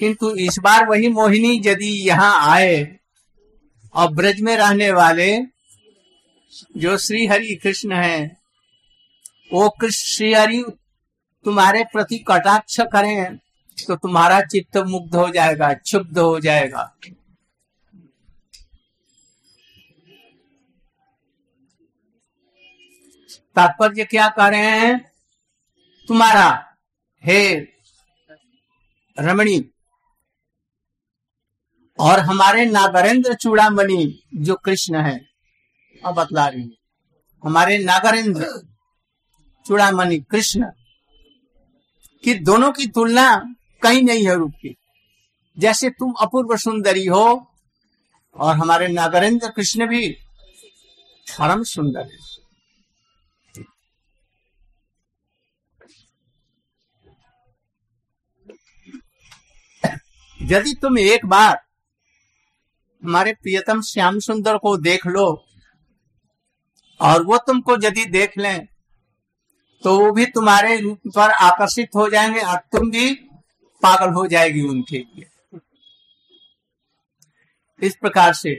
किंतु 0.00 0.34
इस 0.36 0.58
बार 0.58 0.88
वही 0.88 1.08
मोहिनी 1.08 1.62
यदि 1.66 1.92
यहाँ 2.08 2.34
आए, 2.50 2.98
और 3.94 4.12
ब्रज 4.14 4.40
में 4.40 4.56
रहने 4.56 4.90
वाले 4.92 5.36
जो 6.76 6.96
श्री 6.98 7.26
हरि 7.26 7.54
कृष्ण 7.54 7.92
है 7.92 8.37
वो 9.50 9.68
कृष्ण 9.70 10.06
श्री 10.06 10.32
हरि 10.34 10.62
तुम्हारे 11.44 11.84
प्रति 11.92 12.18
कटाक्ष 12.28 12.80
करें 12.92 13.36
तो 13.78 13.96
तुम्हारा 13.96 14.40
चित्त 14.42 14.76
मुग्ध 14.86 15.14
हो 15.14 15.28
जाएगा, 15.28 15.72
क्षुब्ध 15.74 16.18
हो 16.18 16.38
जाएगा। 16.40 16.82
तात्पर्य 23.56 24.04
क्या 24.04 24.28
कह 24.28 24.48
रहे 24.48 24.70
हैं? 24.70 24.98
तुम्हारा, 26.08 26.48
हे 27.24 27.58
रमणी, 29.16 29.58
और 31.98 32.20
हमारे 32.20 32.64
नागरेंद्र 32.66 33.34
चूड़ामणि, 33.34 34.22
जो 34.36 34.54
कृष्ण 34.54 35.00
है, 35.02 35.20
अब 36.02 36.14
बतला 36.14 36.46
रही 36.48 36.70
हमारे 37.44 37.78
नागरेंद्र 37.78 38.46
चूड़ामणि 39.68 40.18
कृष्ण, 40.30 40.70
कि 42.24 42.34
दोनों 42.40 42.70
की 42.72 42.86
तुलना 42.86 43.34
कहीं 43.82 44.02
नहीं 44.02 44.26
है 44.26 44.34
रूप 44.34 44.52
की 44.62 44.74
जैसे 45.56 45.90
तुम 45.90 46.12
अपूर्व 46.20 46.56
सुंदरी 46.56 47.04
हो, 47.06 47.26
और 48.36 48.54
हमारे 48.56 48.88
नागरेंद्र 48.88 49.48
कृष्ण 49.48 49.86
भी 49.86 50.08
परम 51.26 51.62
सुंदर 51.64 52.00
है। 52.02 52.26
यदि 60.40 60.74
तुम 60.82 60.98
एक 60.98 61.26
बार 61.26 61.56
हमारे 63.02 63.32
प्रियतम 63.34 63.80
श्याम 63.82 64.18
सुंदर 64.20 64.56
को 64.58 64.76
देख 64.78 65.06
लो, 65.06 65.26
और 67.00 67.22
वो 67.22 67.38
तुमको 67.38 67.76
यदि 67.82 68.04
देख 68.10 68.38
लें 68.38 68.66
तो 69.84 69.98
वो 69.98 70.12
भी 70.12 70.26
तुम्हारे 70.26 70.80
रूप 70.80 70.98
पर 71.16 71.30
आकर्षित 71.30 71.88
हो 71.96 72.08
जाएँगे 72.08 72.40
और 72.40 72.56
तुम 72.56 72.90
भी 72.90 73.14
पागल 73.82 74.12
हो 74.12 74.26
जाएगी 74.26 74.62
उनके 74.62 74.98
लिए। 74.98 75.28
इस 77.82 77.96
प्रकार 77.96 78.32
से 78.34 78.54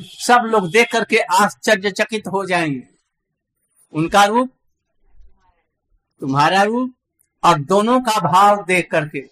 सब 0.00 0.42
लोग 0.44 0.70
देख 0.70 0.92
करके 0.92 1.18
आश्चर्यचकित 1.18 2.26
हो 2.26 2.44
जाएँगे। 2.46 2.88
उनका 3.92 4.24
रूप, 4.24 4.50
तुम्हारा 6.20 6.62
रूप 6.62 6.94
और 7.44 7.58
दोनों 7.58 8.00
का 8.00 8.20
भाव 8.20 8.64
देख 8.64 8.90
करके 8.90 9.24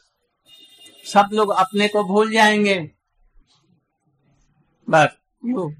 सब 1.06 1.28
लोग 1.32 1.50
अपने 1.50 1.88
को 1.88 2.04
भूल 2.04 2.32
जाएँगे। 2.32 2.90
बस, 4.88 5.08
यो। 5.44 5.72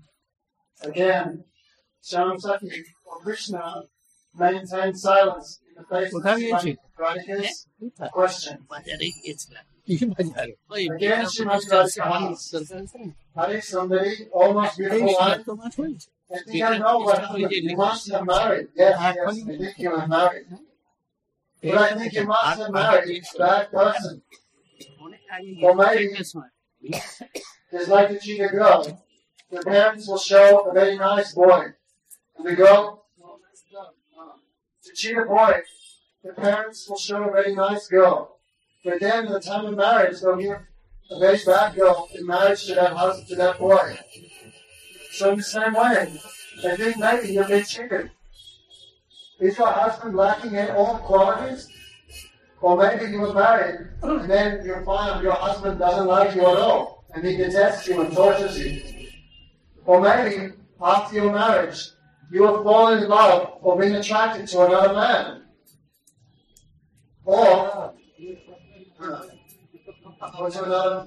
Sharamsaki 2.04 2.84
or 3.06 3.18
Krishna 3.20 3.84
maintained 4.36 4.98
silence 4.98 5.60
in 5.68 5.74
the 5.82 5.88
face 5.88 6.14
of 6.14 6.22
Radhika's 6.22 7.66
question. 8.12 8.58
Again, 9.86 11.26
Srimati 11.26 11.68
Radhika 11.70 13.14
Hare 13.36 13.60
Sundari, 13.60 14.14
almost 14.32 14.78
beautiful 14.78 15.14
one. 15.14 15.44
I 16.32 16.38
think 16.46 16.62
I 16.64 16.78
know 16.78 16.98
what 16.98 17.18
happened. 17.18 17.50
You 17.50 17.76
must 17.76 18.10
have 18.12 18.24
married. 18.26 18.68
Yes, 18.74 18.98
yes, 18.98 19.26
I 19.26 19.32
think 19.32 19.78
you 19.78 19.90
were 19.90 20.06
married. 20.06 20.46
But 21.62 21.78
I 21.78 21.94
think 21.98 22.12
you 22.12 22.24
must 22.26 22.58
have 22.60 22.70
married 22.70 23.24
person. 23.72 24.22
Or 25.62 25.74
maybe 25.74 26.16
it's 26.16 26.34
like 27.88 28.10
a 28.10 28.18
cheetah 28.18 28.48
girl. 28.48 29.02
The 29.50 29.60
parents 29.62 30.08
will 30.08 30.18
show 30.18 30.60
a 30.70 30.72
very 30.72 30.96
nice 30.96 31.34
boy. 31.34 31.74
And 32.36 32.46
uh, 32.46 32.50
the 32.50 32.56
girl, 32.56 33.04
to 34.84 34.92
cheat 34.94 35.16
a 35.16 35.24
boy, 35.24 35.62
the 36.22 36.32
parents 36.32 36.88
will 36.88 36.96
show 36.96 37.22
a 37.24 37.32
very 37.32 37.54
nice 37.54 37.88
girl. 37.88 38.38
But 38.84 39.00
then 39.00 39.26
at 39.26 39.32
the 39.32 39.40
time 39.40 39.66
of 39.66 39.76
marriage, 39.76 40.20
they'll 40.20 40.36
give 40.36 40.58
a 41.10 41.18
very 41.18 41.38
bad 41.44 41.74
girl 41.74 42.08
in 42.14 42.26
marriage 42.26 42.66
to 42.66 42.74
that 42.74 42.92
husband, 42.92 43.28
to 43.28 43.36
that 43.36 43.58
boy. 43.58 43.98
So 45.12 45.30
in 45.30 45.38
the 45.38 45.42
same 45.42 45.74
way, 45.74 46.20
I 46.64 46.76
think 46.76 46.98
maybe 46.98 47.32
you've 47.32 47.48
been 47.48 47.64
cheated. 47.64 48.10
Is 49.40 49.58
your 49.58 49.68
husband 49.70 50.16
lacking 50.16 50.54
in 50.54 50.70
all 50.70 50.98
qualities? 50.98 51.68
Or 52.60 52.76
maybe 52.76 53.10
you 53.10 53.20
were 53.20 53.34
married, 53.34 53.88
and 54.02 54.30
then 54.30 54.64
you 54.64 54.82
find 54.86 55.22
your 55.22 55.34
husband 55.34 55.78
doesn't 55.78 56.06
like 56.06 56.34
you 56.34 56.40
at 56.42 56.56
all, 56.56 57.04
and 57.14 57.22
he 57.22 57.36
detests 57.36 57.86
you 57.88 58.00
and 58.00 58.10
tortures 58.14 58.58
you. 58.58 58.80
Or 59.84 60.00
maybe 60.00 60.54
after 60.80 61.16
your 61.16 61.32
marriage, 61.32 61.90
you 62.30 62.44
have 62.44 62.62
fallen 62.62 63.02
in 63.02 63.08
love 63.08 63.58
or 63.62 63.78
been 63.78 63.94
attracted 63.94 64.46
to 64.48 64.66
another 64.66 64.94
man. 64.94 65.42
Or 67.24 67.94
or 70.38 70.50
to 70.50 70.64
another. 70.64 71.06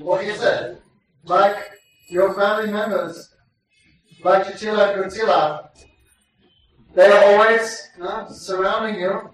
What 0.00 0.24
is 0.24 0.42
it? 0.42 0.82
Like 1.24 1.56
your 2.08 2.32
family 2.34 2.72
members, 2.72 3.34
like 4.24 4.46
Chitila 4.46 4.96
Gutila, 4.96 5.68
they 6.94 7.06
are 7.06 7.24
always 7.32 7.88
uh, 8.00 8.28
surrounding 8.28 9.00
you. 9.00 9.30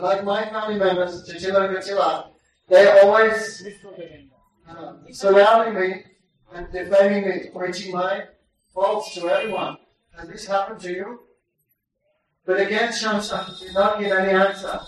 Like 0.00 0.24
my 0.24 0.46
family 0.46 0.78
members, 0.78 1.28
Chitila 1.28 1.70
Gutila, 1.70 2.30
they 2.68 2.86
are 2.86 3.04
always 3.04 3.64
uh, 4.68 4.94
surrounding 5.12 5.74
me 5.80 6.04
and 6.54 6.70
defaming 6.72 7.28
me, 7.28 7.50
preaching 7.54 7.92
my 7.92 8.24
faults 8.72 9.14
to 9.14 9.28
everyone. 9.28 9.76
Has 10.16 10.28
this 10.28 10.46
happened 10.46 10.80
to 10.80 10.90
you? 10.90 11.20
But 12.44 12.60
again, 12.60 12.90
Shamsa 12.92 13.58
did 13.58 13.74
not 13.74 13.98
give 13.98 14.12
any 14.12 14.32
answer, 14.32 14.80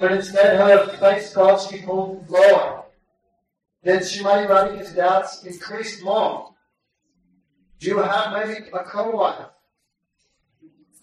but 0.00 0.12
instead 0.12 0.58
her 0.58 0.86
face 0.98 1.32
God's 1.32 1.66
people 1.68 2.24
lower. 2.28 2.84
Then 3.82 4.00
Shimati 4.00 4.48
Radhika's 4.48 4.92
doubts 4.92 5.44
increased 5.44 6.02
more. 6.02 6.54
Do 7.78 7.86
you 7.86 7.98
have 7.98 8.32
maybe 8.32 8.68
a 8.72 8.84
co-wife? 8.84 9.46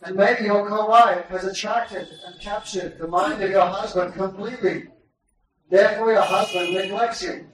And 0.03 0.17
maybe 0.17 0.43
your 0.43 0.67
co-wife 0.67 1.25
has 1.27 1.45
attracted 1.45 2.07
and 2.27 2.39
captured 2.41 2.99
the 2.99 3.07
mind 3.07 3.41
of 3.41 3.49
your 3.49 3.65
husband 3.65 4.13
completely. 4.13 4.89
Therefore 5.69 6.11
your 6.11 6.21
husband 6.21 6.73
neglects 6.73 7.23
you. 7.23 7.47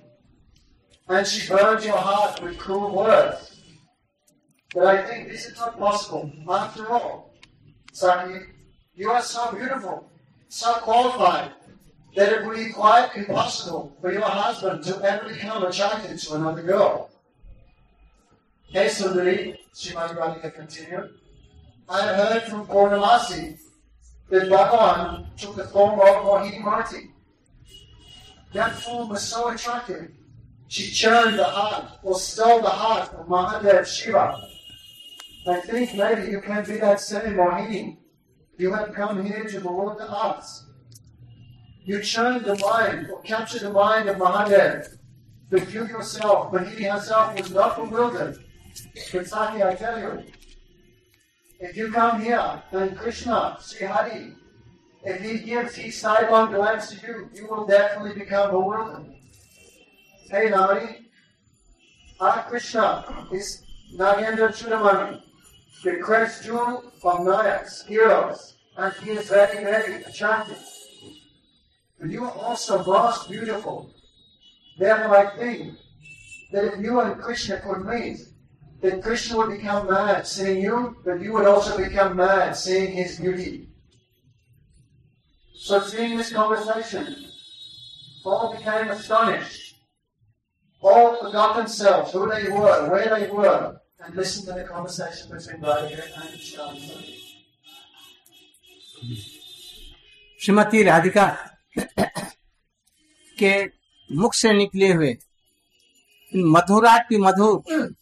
And 1.12 1.28
she 1.28 1.46
burns 1.46 1.84
your 1.84 1.98
heart 1.98 2.42
with 2.42 2.58
cruel 2.58 2.96
words. 2.96 3.60
But 4.74 4.88
I 4.88 5.06
think 5.06 5.28
this 5.28 5.46
is 5.46 5.58
not 5.58 5.78
possible. 5.78 6.32
After 6.50 6.90
all, 6.90 7.34
Saki, 7.92 8.46
you 8.96 9.12
are 9.12 9.22
so 9.22 9.52
beautiful, 9.52 10.10
so 10.48 10.74
qualified, 10.76 11.52
that 12.16 12.32
it 12.32 12.46
would 12.46 12.56
be 12.56 12.72
quite 12.72 13.10
impossible 13.18 13.94
for 14.00 14.14
your 14.14 14.22
husband 14.22 14.86
to 14.86 15.02
ever 15.04 15.28
become 15.28 15.64
attracted 15.64 16.18
to 16.18 16.36
another 16.36 16.62
girl. 16.62 17.10
Hey 18.70 18.86
Sundari, 18.86 19.58
Srimati 19.76 20.16
Radhika 20.16 20.56
continued, 20.56 21.10
I 21.90 22.06
have 22.06 22.16
heard 22.16 22.44
from 22.44 22.66
Purnamasi 22.68 23.60
that 24.30 24.44
Bhagavan 24.44 25.36
took 25.36 25.58
the 25.58 25.66
form 25.66 26.00
of 26.00 26.24
Mohini 26.24 26.64
Mati. 26.64 27.12
That 28.54 28.80
form 28.80 29.10
was 29.10 29.28
so 29.28 29.50
attractive, 29.50 30.12
she 30.72 30.90
churned 30.90 31.38
the 31.38 31.44
heart 31.44 32.00
or 32.02 32.18
stole 32.18 32.62
the 32.62 32.70
heart 32.70 33.14
of 33.16 33.28
Mahadev 33.28 33.86
Shiva. 33.86 34.42
I 35.46 35.60
think 35.60 35.96
maybe 35.96 36.32
you 36.32 36.40
can 36.40 36.64
be 36.64 36.78
that 36.78 37.02
same 37.02 37.34
Mohini. 37.34 37.98
You 38.58 38.72
have 38.72 38.94
come 38.94 39.26
here 39.26 39.44
to 39.44 39.60
reward 39.60 39.98
the 39.98 40.08
arts. 40.08 40.68
You 41.84 42.02
churned 42.02 42.46
the 42.46 42.56
mind 42.56 43.10
or 43.10 43.22
captured 43.24 43.64
the 43.64 43.74
mind 43.74 44.08
of 44.08 44.16
Mahadev. 44.16 44.98
But 45.50 45.74
you 45.74 45.88
yourself, 45.88 46.54
Mohini 46.54 46.90
herself, 46.90 47.38
was 47.38 47.52
not 47.52 47.76
bewildered. 47.76 48.42
But 49.12 49.28
Saki, 49.28 49.62
I 49.62 49.76
tell 49.76 50.00
you, 50.00 50.24
if 51.60 51.76
you 51.76 51.92
come 51.92 52.22
here 52.22 52.64
and 52.72 52.98
Krishna, 52.98 53.58
Sri 53.60 53.88
Hari, 53.88 54.36
if 55.04 55.20
he 55.20 55.40
gives 55.40 55.76
his 55.76 56.00
sidelong 56.00 56.54
glance 56.54 56.92
to 56.92 57.06
you, 57.06 57.30
you 57.34 57.48
will 57.48 57.68
definitely 57.68 58.18
become 58.18 58.52
bewildered. 58.52 59.18
Hey 60.32 60.50
Nari, 60.50 61.12
our 62.22 62.44
Krishna 62.44 63.28
is 63.34 63.64
Nagendra 63.94 64.48
Chudamani, 64.48 65.22
the 65.84 65.98
crest 65.98 66.46
jewel 66.46 66.90
of 67.04 67.20
Nayaks, 67.20 67.86
heroes, 67.86 68.56
and 68.78 68.94
he 69.04 69.10
is 69.12 69.28
very, 69.28 69.62
very 69.62 70.02
attractive. 70.04 70.64
But 72.00 72.12
you 72.12 72.24
are 72.24 72.32
also 72.32 72.82
most 72.82 73.30
beautiful. 73.30 73.94
Therefore, 74.80 75.18
I 75.18 75.36
think 75.36 75.78
that 76.54 76.64
if 76.64 76.80
you 76.80 77.02
and 77.02 77.22
Krishna 77.22 77.60
could 77.60 77.86
meet, 77.86 78.20
that 78.82 79.04
Krishna 79.04 79.36
would 79.36 79.50
become 79.50 79.90
mad 79.90 80.26
seeing 80.26 80.62
you, 80.62 80.96
but 81.04 81.20
you 81.20 81.34
would 81.34 81.46
also 81.46 81.78
become 81.78 82.16
mad 82.16 82.56
seeing 82.56 82.94
his 82.94 83.20
beauty. 83.20 83.68
So, 85.56 85.82
seeing 85.82 86.16
this 86.16 86.32
conversation, 86.32 87.18
all 88.24 88.56
became 88.56 88.92
astonished. 88.92 89.71
All 90.84 91.18
forgot 91.22 91.58
themselves, 91.58 92.12
who 92.12 92.30
they 92.30 92.50
were, 92.50 92.90
where 92.90 93.20
they 93.20 93.30
were, 93.30 93.80
and 94.00 94.16
listened 94.16 94.48
to 94.48 94.54
the 94.54 94.64
conversation 94.64 95.30
between 95.30 95.62
Radhika 95.62 96.06
and 96.22 96.40
Shantanu. 96.40 97.18
Shrimati 100.42 100.82
Radhika 100.84 101.26
के 103.38 103.54
मुख 104.10 104.34
से 104.34 104.54
निकले 104.54 104.88
हुए 104.94 105.10
इन 106.32 106.46
मधुराट 106.54 107.14
मधुर 107.22 107.94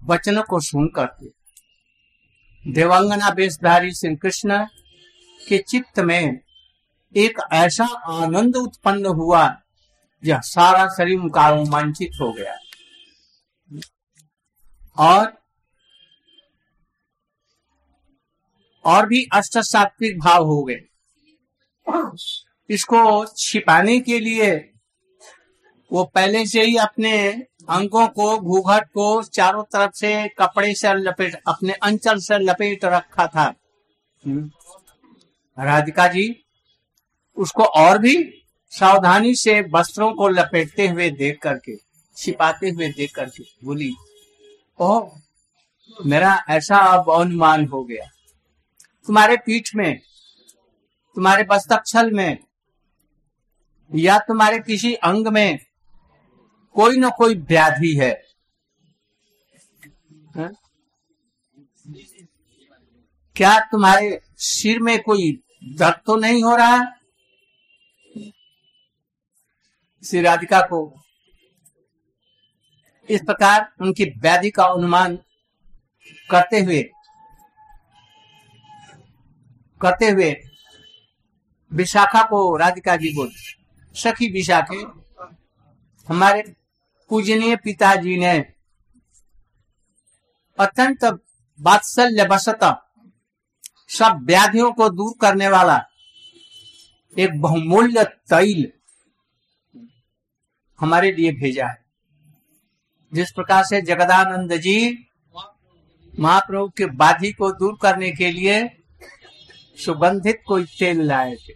वचनों 0.00 0.42
को 0.50 0.60
सुन 0.60 0.88
करके 0.96 1.28
देवांगना 2.72 3.28
वेशधारी 3.36 3.92
श्री 3.94 4.14
कृष्ण 4.16 4.58
के 5.40 5.58
चित्त 5.68 6.00
में 6.08 6.40
एक 7.14 7.38
ऐसा 7.52 7.84
आनंद 8.14 8.56
उत्पन्न 8.56 9.06
हुआ 9.20 9.44
यह 10.24 10.40
सारा 10.40 10.88
शरीर 10.88 11.18
रोमांचित 11.18 12.10
हो 12.20 12.32
गया। 12.32 12.58
और 14.98 15.38
और 18.84 19.06
भी 19.06 19.28
अष्ट 19.32 19.58
सात्विक 19.58 20.18
भाव 20.18 20.44
हो 20.44 20.62
गए। 20.62 20.80
इसको 22.70 23.26
छिपाने 23.26 24.00
के 24.00 24.20
लिए 24.20 24.74
वो 25.92 26.04
पहले 26.04 26.46
से 26.46 26.62
ही 26.62 26.76
अपने 26.76 27.28
अंगों 27.68 28.08
को 28.08 28.38
घूघट 28.38 28.84
को 28.84 29.22
चारों 29.22 29.62
तरफ़ 29.62 29.92
से 29.92 30.28
कपड़े 30.28 30.74
से 30.74 30.94
लपेट 30.94 31.34
अपने 31.48 31.72
अंचल 31.72 32.18
से 32.18 32.38
लपेट 32.38 32.84
रखा 32.84 33.26
था। 33.26 33.54
हम्म। 34.26 34.50
राधिका 35.58 36.06
जी 36.08 36.44
उसको 37.36 37.64
और 37.64 37.98
भी 37.98 38.37
सावधानी 38.72 39.34
से 39.34 39.60
वस्त्रों 39.74 40.12
को 40.14 40.28
लपेटते 40.28 40.88
हुए 40.88 41.10
देख 41.10 41.38
करके, 41.42 41.76
छिपाते 42.16 42.68
हुए 42.68 42.88
देख 42.88 43.14
करके 43.14 43.44
बोली 43.64 43.94
ओ 44.80 45.00
मेरा 46.06 46.34
ऐसा 46.50 46.76
अब 46.76 47.10
अनुमान 47.12 47.66
हो 47.66 47.82
गया। 47.84 48.04
तुम्हारे 49.06 49.36
पीठ 49.36 49.74
में, 49.76 49.98
तुम्हारे 51.16 51.44
बस्तक्षल 51.44 52.10
में, 52.10 52.38
या 53.90 54.18
तुम्हारे 54.18 54.58
किसी 54.58 54.94
अंग 54.94 55.26
में 55.26 55.58
कोई 56.76 56.96
न 56.96 57.10
कोई 57.10 57.34
व्याधि 57.34 57.94
है? 57.94 58.12
हाँ? 60.36 60.50
क्या 63.36 63.58
तुम्हारे 63.60 64.20
सिर 64.36 64.78
में 64.78 65.02
कोई 65.02 65.32
दर्द 65.64 66.00
तो 66.06 66.16
नहीं 66.16 66.42
हो 66.42 66.56
रहा? 66.56 66.97
श्री 70.04 70.20
राधिका 70.20 70.60
को। 70.62 70.80
इस 73.08 73.20
प्रकार 73.20 73.68
उनकी 73.80 74.04
व्याधि 74.20 74.50
का 74.50 74.64
अनुमान 74.64 75.16
करते 76.30 76.60
हुए 76.60 76.82
करते 79.80 80.08
हुए 80.10 80.30
विशाखा 81.72 82.22
को 82.22 82.56
राधिका 82.56 82.96
जी 82.96 83.14
बोल, 83.14 83.30
सखी 83.94 84.30
विशाखे, 84.32 84.84
हमारे 86.08 86.42
पूजनीय 87.10 87.56
पिताजी 87.56 88.16
ने 88.18 88.38
अत्यंत 90.58 91.04
वात्सल्य 91.60 92.24
बसता 92.24 92.72
सब 93.88 94.24
व्याधियों 94.26 94.72
को 94.72 94.88
दूर 94.88 95.14
करने 95.20 95.48
वाला 95.48 95.80
एक 97.16 97.40
बहुमूल्य 97.40 98.04
तैल 98.04 98.66
हमारे 100.80 101.12
लिए 101.12 101.32
भेजा 101.32 101.66
है। 101.66 101.84
जिस 103.14 103.30
प्रकार 103.30 103.64
से 103.64 103.82
जगदानंद 103.82 104.56
जी 104.56 105.06
महाप्रभु 106.20 106.68
के 106.68 106.86
बाधी 106.86 107.32
को 107.32 107.52
दूर 107.52 107.78
करने 107.82 108.10
के 108.10 108.30
लिए 108.30 108.82
सुगंधित 109.84 110.42
कोई 110.46 110.64
तेल 110.64 111.02
लाए 111.02 111.34
थे। 111.34 111.52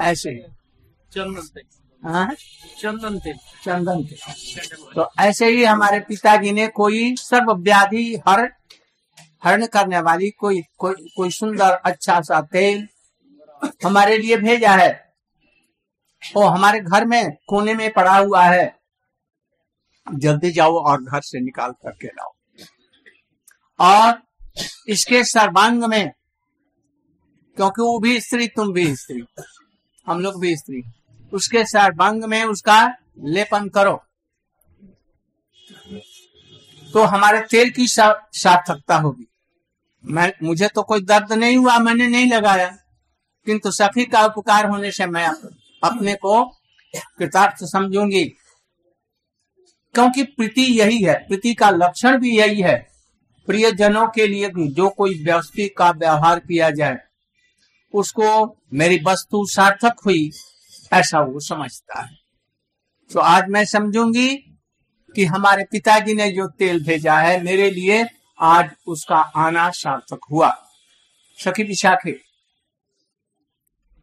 ऐसे। 0.00 0.46
चंदन 1.12 1.40
तेल। 1.40 1.62
हाँ? 2.04 2.34
चंदन 2.80 3.18
तेल। 3.18 3.36
चंदन 3.64 4.04
तेल। 4.04 4.76
तो 4.94 5.10
ऐसे 5.18 5.46
ही 5.46 5.64
हमारे 5.64 6.00
पिताजी 6.00 6.52
ने 6.52 6.68
कोई 6.68 7.16
सर्व 7.16 7.52
व्याधि 7.52 8.20
हर 8.28 8.52
हरण 9.44 9.66
करने 9.66 10.00
वाली 10.00 10.30
कोई 10.30 10.62
कोई 10.78 10.94
कोई 11.16 11.30
सुंदर 11.30 11.70
अच्छा 11.70 12.20
सा 12.20 12.40
तेल 12.40 12.88
हमारे 13.84 14.18
लिए 14.18 14.36
भेजा 14.36 14.76
है। 14.76 15.03
वो 16.36 16.44
हमारे 16.44 16.80
घर 16.80 17.04
में 17.04 17.30
कोने 17.48 17.74
में 17.74 17.92
पड़ा 17.92 18.16
हुआ 18.16 18.42
है। 18.44 18.76
जल्दी 20.06 20.50
जाओ 20.52 20.78
और 20.80 21.02
घर 21.02 21.20
से 21.20 21.40
निकाल 21.40 21.72
करके 21.72 22.06
लाओ। 22.08 22.32
और 23.80 24.22
इसके 24.88 25.22
सर्वांग 25.24 25.84
में, 25.84 26.10
क्योंकि 27.56 27.82
वो 27.82 27.98
भी 27.98 28.20
स्त्री, 28.20 28.46
तुम 28.48 28.72
भी 28.72 28.94
स्त्री, 28.96 29.22
हम 30.06 30.20
लोग 30.20 30.40
भी 30.40 30.56
स्त्री, 30.56 30.82
उसके 31.32 31.64
सर्वांग 31.64 32.24
में 32.24 32.44
उसका 32.44 32.86
लेपन 33.24 33.68
करो। 33.68 33.96
तो 36.92 37.02
हमारे 37.04 37.40
तेल 37.40 37.70
की 37.70 37.86
सार्थकता 37.88 38.96
होगी। 38.96 39.26
मैं, 40.04 40.32
मुझे 40.42 40.68
तो 40.68 40.82
कोई 40.82 41.00
दर्द 41.00 41.32
नहीं 41.32 41.56
हुआ, 41.56 41.78
मैंने 41.78 42.06
नहीं 42.08 42.26
लगाया, 42.26 42.68
किंतु 43.46 43.70
सखी 43.70 44.04
का 44.04 44.24
उपकार 44.26 44.66
होने 44.66 44.90
से 44.90 45.06
मैं 45.06 45.28
अपने 45.84 46.14
को 46.14 46.44
कृतार्थ 47.18 47.64
समझूँगी। 47.64 48.24
क्योंकि 49.94 50.22
प्रीति 50.22 50.62
यही 50.80 51.02
है, 51.02 51.14
प्रीति 51.14 51.54
का 51.54 51.70
लक्षण 51.70 52.18
भी 52.18 52.38
यही 52.38 52.62
है। 52.62 52.76
प्रियजनों 53.46 54.06
के 54.08 54.26
लिए 54.26 54.50
जो 54.50 54.88
कोई 54.88 55.22
व्यवस्थित 55.24 55.74
का 55.78 55.90
व्यवहार 55.90 56.38
किया 56.38 56.70
जाए, 56.70 56.96
उसको 57.94 58.56
मेरी 58.72 58.98
वस्तु 59.04 59.44
सार्थक 59.46 60.00
हुई, 60.06 60.30
ऐसा 60.92 61.20
वो 61.20 61.40
समझता 61.40 62.00
है। 62.00 62.16
तो 63.10 63.20
आज 63.20 63.48
मैं 63.48 63.64
समझूँगी 63.64 64.36
कि 65.14 65.24
हमारे 65.24 65.64
पिताजी 65.64 66.14
ने 66.14 66.30
जो 66.32 66.46
तेल 66.48 66.84
भेजा 66.84 67.18
है, 67.18 67.42
मेरे 67.42 67.70
लिए 67.70 68.06
आज 68.40 68.70
उसका 68.86 69.16
आना 69.16 69.70
सार्थक 69.70 70.20
हुआ। 70.30 70.56
सखी 71.38 71.62
विशाखे 71.62 72.20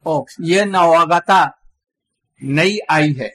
ओ 0.05 0.25
ये 0.41 0.63
नवागता 0.65 1.60
नई 2.41 2.79
आई 2.89 3.13
है। 3.13 3.31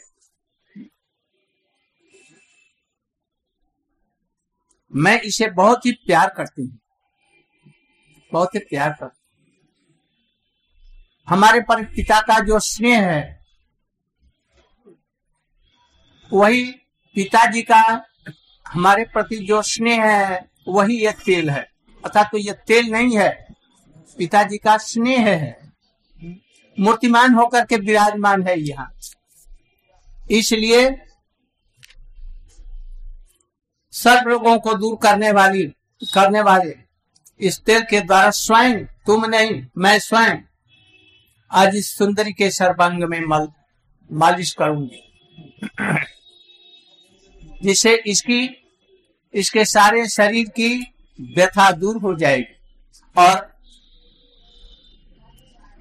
मैं 4.93 5.21
इसे 5.21 5.47
बहुत 5.51 5.87
ही 5.87 5.93
प्यार 6.07 6.29
करती 6.29 6.63
हूँ। 6.63 6.79
बहुत 8.33 8.55
ही 8.55 8.59
प्यार 8.61 8.91
करती 8.91 9.23
हमारे 11.29 11.61
पर 11.61 11.85
पिता 11.85 12.21
का 12.21 12.39
जो 12.41 12.59
स्नेह 12.59 13.07
है, 13.09 13.41
वही 16.31 16.65
पिताजी 17.17 17.63
का 17.63 17.81
हमारे 18.67 19.05
प्रति 19.05 19.37
जो 19.39 19.61
स्नेह 19.63 20.05
है, 20.05 20.49
वही 20.69 20.99
यह 21.05 21.13
तेल 21.25 21.51
है। 21.51 21.63
अर्थात 22.05 22.29
तो 22.33 22.39
यह 22.39 22.53
तेल 22.67 22.91
नहीं 22.93 23.17
है, 23.19 23.31
पिताजी 24.19 24.59
का 24.59 24.77
स्नेह 24.77 25.29
है। 25.29 25.66
मूर्तिमान 26.81 27.35
होकर 27.35 27.65
के 27.65 27.77
विराजमान 27.77 28.43
है 28.43 28.61
यहाँ। 28.61 28.93
इसलिए 30.31 30.89
सब 33.93 34.25
रोगों 34.27 34.59
को 34.59 34.75
दूर 34.75 34.99
करने 35.03 35.33
वाली, 35.33 35.63
करने 36.03 36.41
वाले, 36.41 36.75
इस 37.41 37.61
तेल 37.61 37.83
के 37.83 38.01
द्वारा 38.01 38.31
स्वयं, 38.31 38.85
तुम 38.85 39.27
नहीं, 39.27 39.67
मैं 39.79 39.99
स्वयं, 39.99 40.39
आज 41.51 41.77
इस 41.77 41.97
सुंदरी 41.99 42.33
के 42.33 42.51
सर्वांग 42.51 43.05
में 43.05 43.21
मल, 43.21 43.49
मालिश 44.13 44.55
करूँगी। 44.55 45.03
जिससे 47.63 47.95
इसकी, 47.97 48.65
इसके 49.35 49.65
सारे 49.65 50.09
शरीर 50.09 50.49
की 50.49 50.95
व्यथा 51.21 51.71
दूर 51.71 51.97
हो 51.97 52.15
जाएगी 52.15 52.55
और 53.17 53.56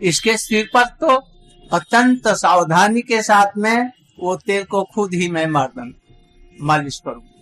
इसके 0.02 0.38
सिर 0.38 0.70
पर 0.74 0.86
तो 1.02 1.16
अत्यंत 1.74 2.28
सावधानी 2.28 3.02
के 3.02 3.22
साथ 3.24 3.58
में 3.58 3.92
वो 4.20 4.36
तेल 4.46 4.64
को 4.64 4.84
खुद 4.96 5.14
ही 5.14 5.30
मैं 5.32 5.46
मर्दन 5.48 5.94
मालिश 6.62 7.02
करूँगी 7.08 7.34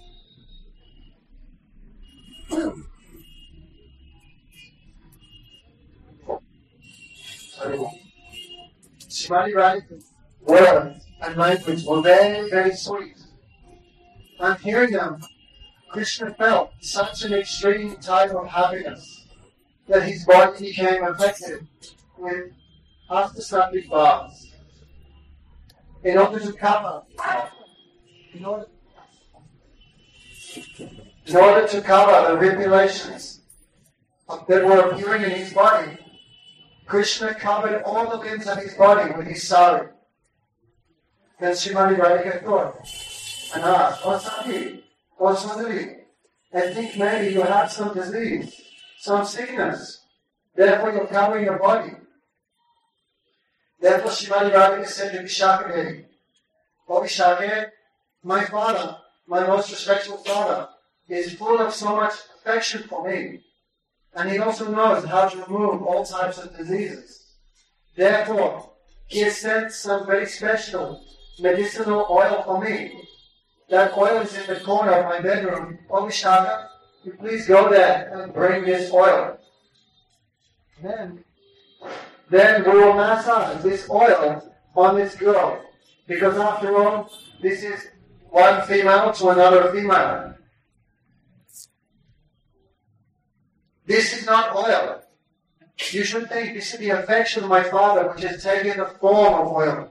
Krishna 15.90 16.34
felt 16.34 16.72
such 16.82 17.24
an 17.26 17.34
extreme 17.34 17.98
type 17.98 18.32
of 18.32 18.48
happiness 18.48 19.28
that 19.90 20.02
his 20.04 20.26
body 20.26 20.70
became 20.70 21.04
affected 21.04 21.68
with 22.18 22.52
astasattvic 23.10 23.90
bhavs. 23.90 24.52
In 26.04 26.18
order 26.18 26.40
to 26.40 26.54
cover, 26.54 27.04
in 28.34 28.44
order, 28.46 28.66
in 31.26 31.36
order 31.36 31.68
to 31.68 31.82
cover 31.82 32.34
the 32.34 32.38
regulations 32.38 33.42
that 34.48 34.66
were 34.66 34.90
appearing 34.90 35.24
in 35.24 35.32
his 35.32 35.54
body, 35.54 35.98
Krishna 36.86 37.34
covered 37.36 37.84
all 37.84 38.10
the 38.10 38.18
limbs 38.18 38.48
of 38.48 38.58
his 38.58 38.74
body 38.74 39.14
with 39.16 39.28
his 39.28 39.48
sari. 39.48 39.88
Then 41.40 41.54
Srimati 41.54 41.98
Radhika 41.98 42.44
thought 42.44 42.76
and 43.56 43.64
asked, 43.64 44.06
What's 44.06 44.28
up 44.28 44.46
here? 44.46 44.80
What's 45.18 45.44
Sundari? 45.44 46.02
I 46.54 46.74
think 46.74 46.98
maybe 46.98 47.34
you 47.34 47.42
have 47.42 47.72
some 47.72 47.94
disease, 47.94 48.62
some 49.00 49.26
sickness. 49.26 50.06
Therefore 50.56 50.92
you're 50.92 51.08
covering 51.08 51.46
your 51.46 51.58
body. 51.58 51.94
Therefore 53.84 54.12
Srimati 54.12 54.54
Radhika 54.54 54.88
said 54.88 55.12
to 55.12 55.24
Vishaka 55.24 55.76
Devi, 55.76 56.06
Oh 56.88 57.02
Vishaka, 57.02 57.70
my 58.24 58.46
father, 58.46 58.96
my 59.28 59.46
most 59.46 59.72
respectful 59.72 60.16
father, 60.20 60.70
is 61.10 61.34
full 61.34 61.60
of 61.60 61.74
so 61.74 61.98
much 61.98 62.14
affection 62.38 62.84
for 62.84 63.06
me. 63.06 63.42
And 64.16 64.32
he 64.32 64.40
also 64.40 64.72
knows 64.72 65.04
how 65.04 65.28
to 65.28 65.38
remove 65.38 65.84
all 65.84 66.06
types 66.06 66.38
of 66.38 66.56
diseases. 66.56 67.34
Therefore, 67.98 68.72
he 69.08 69.20
has 69.20 69.36
sent 69.40 69.74
some 69.74 70.06
very 70.06 70.28
special 70.28 71.04
medicinal 71.42 72.08
oil 72.10 72.42
for 72.46 72.64
me 72.64 73.02
that 73.70 73.98
oil 73.98 74.22
is 74.22 74.34
in 74.38 74.48
the 74.48 74.62
corner 74.62 74.94
of 74.94 75.06
my 75.08 75.20
bedroom. 75.20 75.78
Vishaka, 75.90 76.70
you 77.04 77.12
please 77.20 77.48
go 77.48 77.70
there 77.70 78.10
and 78.14 78.34
bring 78.34 78.64
this 78.64 78.94
oil. 78.94 79.38
Then, 80.82 81.26
then 82.34 82.64
we 82.64 82.72
will 82.72 82.94
massage 82.94 83.62
this 83.62 83.88
oil 83.90 84.42
on 84.76 84.96
this 84.96 85.16
girl. 85.16 85.62
Because 86.08 86.38
after 86.38 86.76
all, 86.76 87.10
this 87.42 87.64
is 87.64 87.88
one 88.30 88.66
female 88.66 89.12
to 89.14 89.30
another 89.30 89.72
female. 89.72 90.34
This 93.86 94.18
is 94.18 94.26
not 94.26 94.56
oil. 94.56 95.02
You 95.92 96.04
should 96.04 96.30
think 96.30 96.56
this 96.56 96.74
is 96.74 96.80
the 96.80 96.90
affection 96.92 97.44
of 97.44 97.50
my 97.50 97.64
father, 97.64 98.10
which 98.10 98.24
has 98.24 98.44
taken 98.44 98.78
the 98.78 98.86
form 98.86 99.34
of 99.34 99.48
oil. 99.52 99.90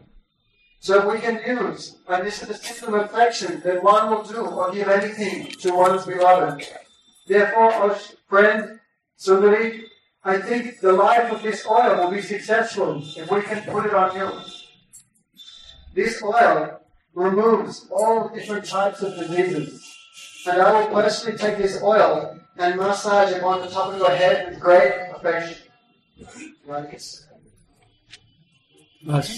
So 0.81 1.09
we 1.09 1.21
can 1.21 1.41
use, 1.47 1.97
and 2.09 2.27
this 2.27 2.43
is 2.43 2.49
the 2.49 2.55
system 2.55 2.95
of 2.95 3.03
affection 3.03 3.61
that 3.61 3.85
one 3.85 4.11
will 4.11 4.25
do 4.25 4.41
or 4.45 4.73
give 4.73 4.89
anything 4.89 5.47
to 5.61 5.73
one's 5.73 6.05
beloved. 6.05 6.67
Therefore, 7.29 7.73
our 7.73 7.95
friend 8.29 8.81
Sundari, 9.17 9.85
I 10.25 10.39
think 10.39 10.81
the 10.81 10.93
life 10.93 11.33
of 11.33 11.43
this 11.43 11.67
oil 11.67 11.97
will 11.99 12.11
be 12.13 12.23
successful 12.23 13.03
if 13.17 13.31
we 13.31 13.43
can 13.43 13.63
put 13.65 13.87
it 13.87 13.95
on 13.95 14.17
you. 14.17 14.31
This 15.95 16.23
oil 16.23 16.81
removes 17.15 17.89
all 17.91 18.29
different 18.29 18.65
types 18.65 19.03
of 19.03 19.17
diseases. 19.17 19.83
And 20.47 20.63
I 20.63 20.81
will 20.81 20.95
personally 20.95 21.39
take 21.39 21.59
this 21.59 21.83
oil 21.83 22.39
and 22.57 22.77
massage 22.77 23.33
it 23.33 23.43
on 23.43 23.63
the 23.63 23.69
top 23.69 23.93
of 23.93 23.99
your 23.99 24.11
head 24.11 24.51
with 24.51 24.61
great 24.61 24.93
affection. 25.15 25.57
Like. 26.67 27.01
बस 29.07 29.29